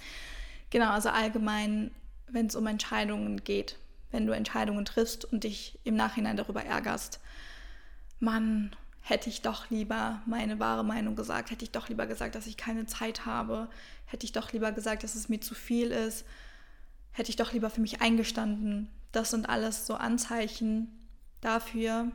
Genau, 0.71 0.91
also 0.91 1.11
allgemein, 1.11 1.91
wenn 2.29 2.47
es 2.47 2.57
um 2.57 2.67
Entscheidungen 2.67 3.45
geht, 3.45 3.79
wenn 4.11 4.27
du 4.27 4.33
Entscheidungen 4.33 4.87
triffst 4.87 5.27
und 5.27 5.45
dich 5.45 5.79
im 5.85 5.97
Nachhinein 5.97 6.39
darüber 6.39 6.65
ärgerst, 6.65 7.21
Mann, 8.21 8.75
hätte 9.03 9.29
ich 9.29 9.43
doch 9.43 9.69
lieber 9.69 10.23
meine 10.25 10.59
wahre 10.59 10.85
Meinung 10.85 11.15
gesagt, 11.15 11.51
hätte 11.51 11.65
ich 11.65 11.73
doch 11.73 11.91
lieber 11.91 12.07
gesagt, 12.07 12.37
dass 12.37 12.47
ich 12.47 12.57
keine 12.57 12.87
Zeit 12.87 13.27
habe, 13.27 13.69
hätte 14.07 14.25
ich 14.25 14.33
doch 14.33 14.53
lieber 14.53 14.73
gesagt, 14.73 15.03
dass 15.03 15.15
es 15.15 15.29
mir 15.29 15.41
zu 15.41 15.55
viel 15.55 15.91
ist 15.91 16.25
hätte 17.13 17.31
ich 17.31 17.37
doch 17.37 17.53
lieber 17.53 17.71
für 17.71 17.81
mich 17.81 18.01
eingestanden. 18.01 18.89
Das 19.13 19.31
sind 19.31 19.49
alles 19.49 19.87
so 19.87 19.95
Anzeichen 19.95 20.89
dafür, 21.41 22.11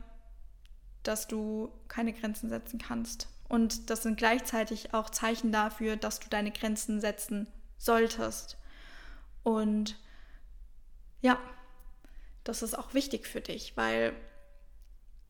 dass 1.04 1.28
du 1.28 1.70
keine 1.86 2.12
Grenzen 2.12 2.50
setzen 2.50 2.78
kannst. 2.78 3.28
Und 3.48 3.90
das 3.90 4.02
sind 4.02 4.18
gleichzeitig 4.18 4.92
auch 4.94 5.10
Zeichen 5.10 5.52
dafür, 5.52 5.96
dass 5.96 6.20
du 6.20 6.28
deine 6.28 6.50
Grenzen 6.50 7.00
setzen 7.00 7.48
solltest. 7.78 8.58
Und 9.42 9.98
ja, 11.20 11.38
das 12.44 12.62
ist 12.62 12.78
auch 12.78 12.94
wichtig 12.94 13.26
für 13.26 13.40
dich, 13.40 13.76
weil 13.76 14.14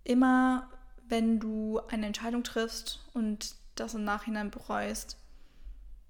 immer 0.04 0.68
wenn 1.08 1.40
du 1.40 1.80
eine 1.88 2.06
Entscheidung 2.06 2.44
triffst 2.44 3.00
und 3.14 3.54
das 3.76 3.94
im 3.94 4.04
Nachhinein 4.04 4.50
bereust, 4.50 5.16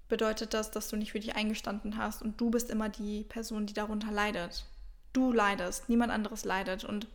bedeutet 0.07 0.53
das, 0.53 0.71
dass 0.71 0.89
du 0.89 0.97
nicht 0.97 1.11
für 1.11 1.19
dich 1.19 1.35
eingestanden 1.35 1.97
hast 1.97 2.21
und 2.21 2.41
du 2.41 2.49
bist 2.49 2.69
immer 2.69 2.89
die 2.89 3.23
Person, 3.23 3.65
die 3.65 3.73
darunter 3.73 4.11
leidet. 4.11 4.65
Du 5.13 5.31
leidest, 5.31 5.87
niemand 5.87 6.11
anderes 6.11 6.43
leidet. 6.43 6.83
Und 6.83 7.07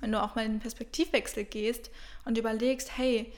wenn 0.00 0.10
du 0.10 0.20
auch 0.22 0.34
mal 0.34 0.44
in 0.44 0.52
den 0.52 0.60
Perspektivwechsel 0.60 1.44
gehst 1.44 1.90
und 2.24 2.38
überlegst, 2.38 2.96
hey, 2.96 3.32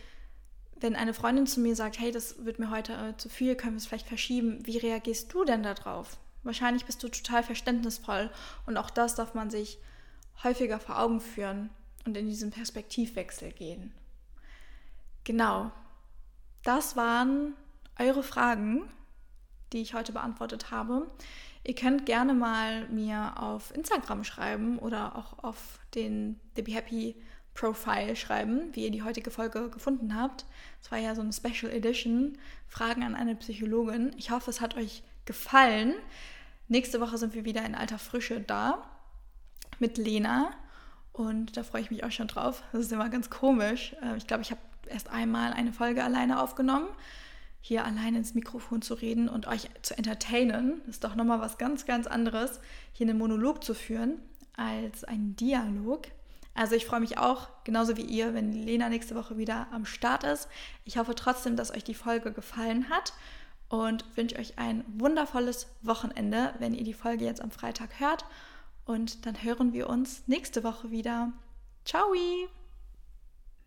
wenn 0.80 0.96
eine 0.96 1.14
Freundin 1.14 1.46
zu 1.46 1.60
mir 1.60 1.74
sagt, 1.74 1.98
hey, 1.98 2.12
das 2.12 2.44
wird 2.44 2.58
mir 2.58 2.70
heute 2.70 2.92
äh, 2.92 3.16
zu 3.16 3.28
viel, 3.28 3.54
können 3.56 3.74
wir 3.74 3.78
es 3.78 3.86
vielleicht 3.86 4.08
verschieben, 4.08 4.58
wie 4.66 4.78
reagierst 4.78 5.32
du 5.32 5.44
denn 5.44 5.62
darauf? 5.62 6.18
Wahrscheinlich 6.42 6.84
bist 6.84 7.02
du 7.02 7.08
total 7.08 7.42
verständnisvoll 7.42 8.30
und 8.66 8.76
auch 8.76 8.90
das 8.90 9.14
darf 9.14 9.34
man 9.34 9.50
sich 9.50 9.78
häufiger 10.44 10.78
vor 10.78 11.00
Augen 11.00 11.20
führen 11.20 11.70
und 12.04 12.16
in 12.16 12.26
diesen 12.26 12.50
Perspektivwechsel 12.50 13.52
gehen. 13.52 13.92
Genau. 15.24 15.72
Das 16.62 16.96
waren 16.96 17.54
eure 17.98 18.22
Fragen, 18.22 18.88
die 19.72 19.82
ich 19.82 19.94
heute 19.94 20.12
beantwortet 20.12 20.70
habe. 20.70 21.10
Ihr 21.64 21.74
könnt 21.74 22.06
gerne 22.06 22.34
mal 22.34 22.88
mir 22.88 23.42
auf 23.42 23.74
Instagram 23.74 24.22
schreiben 24.22 24.78
oder 24.78 25.16
auch 25.16 25.42
auf 25.42 25.80
den 25.94 26.38
The 26.54 26.62
Be 26.62 26.72
Happy 26.72 27.16
Profile 27.56 28.14
schreiben, 28.14 28.70
wie 28.72 28.84
ihr 28.84 28.90
die 28.90 29.02
heutige 29.02 29.30
Folge 29.30 29.68
gefunden 29.70 30.14
habt. 30.14 30.46
Es 30.82 30.90
war 30.90 30.98
ja 30.98 31.14
so 31.14 31.22
eine 31.22 31.32
Special 31.32 31.72
Edition, 31.72 32.38
Fragen 32.68 33.02
an 33.02 33.14
eine 33.14 33.34
Psychologin. 33.34 34.12
Ich 34.16 34.30
hoffe, 34.30 34.50
es 34.50 34.60
hat 34.60 34.76
euch 34.76 35.02
gefallen. 35.24 35.94
Nächste 36.68 37.00
Woche 37.00 37.18
sind 37.18 37.34
wir 37.34 37.44
wieder 37.44 37.64
in 37.64 37.74
alter 37.74 37.98
Frische 37.98 38.40
da 38.40 38.82
mit 39.78 39.98
Lena 39.98 40.50
und 41.12 41.56
da 41.56 41.64
freue 41.64 41.82
ich 41.82 41.90
mich 41.90 42.04
auch 42.04 42.12
schon 42.12 42.28
drauf. 42.28 42.62
Das 42.72 42.82
ist 42.82 42.92
immer 42.92 43.08
ganz 43.08 43.30
komisch. 43.30 43.96
Äh, 44.02 44.16
ich 44.16 44.26
glaube, 44.26 44.42
ich 44.42 44.50
habe 44.50 44.60
erst 44.88 45.10
einmal 45.10 45.52
eine 45.52 45.72
Folge 45.72 46.04
alleine 46.04 46.40
aufgenommen 46.40 46.88
hier 47.66 47.84
allein 47.84 48.14
ins 48.14 48.34
Mikrofon 48.34 48.80
zu 48.80 48.94
reden 48.94 49.28
und 49.28 49.48
euch 49.48 49.68
zu 49.82 49.98
entertainen, 49.98 50.82
ist 50.86 51.02
doch 51.02 51.16
nochmal 51.16 51.40
was 51.40 51.58
ganz, 51.58 51.84
ganz 51.84 52.06
anderes, 52.06 52.60
hier 52.92 53.08
einen 53.08 53.18
Monolog 53.18 53.64
zu 53.64 53.74
führen 53.74 54.20
als 54.56 55.02
einen 55.02 55.34
Dialog. 55.34 56.02
Also 56.56 56.74
ich 56.74 56.86
freue 56.86 57.00
mich 57.00 57.18
auch, 57.18 57.48
genauso 57.64 57.96
wie 57.98 58.02
ihr, 58.02 58.32
wenn 58.32 58.52
Lena 58.52 58.88
nächste 58.88 59.14
Woche 59.14 59.36
wieder 59.36 59.66
am 59.72 59.84
Start 59.84 60.24
ist. 60.24 60.48
Ich 60.84 60.96
hoffe 60.96 61.14
trotzdem, 61.14 61.54
dass 61.54 61.70
euch 61.70 61.84
die 61.84 61.94
Folge 61.94 62.32
gefallen 62.32 62.88
hat 62.88 63.12
und 63.68 64.04
wünsche 64.16 64.38
euch 64.38 64.58
ein 64.58 64.84
wundervolles 64.88 65.68
Wochenende, 65.82 66.54
wenn 66.58 66.74
ihr 66.74 66.84
die 66.84 66.94
Folge 66.94 67.26
jetzt 67.26 67.42
am 67.42 67.50
Freitag 67.50 68.00
hört. 68.00 68.24
Und 68.86 69.26
dann 69.26 69.42
hören 69.42 69.72
wir 69.72 69.90
uns 69.90 70.22
nächste 70.26 70.64
Woche 70.64 70.90
wieder. 70.90 71.32
Ciao! 71.84 72.14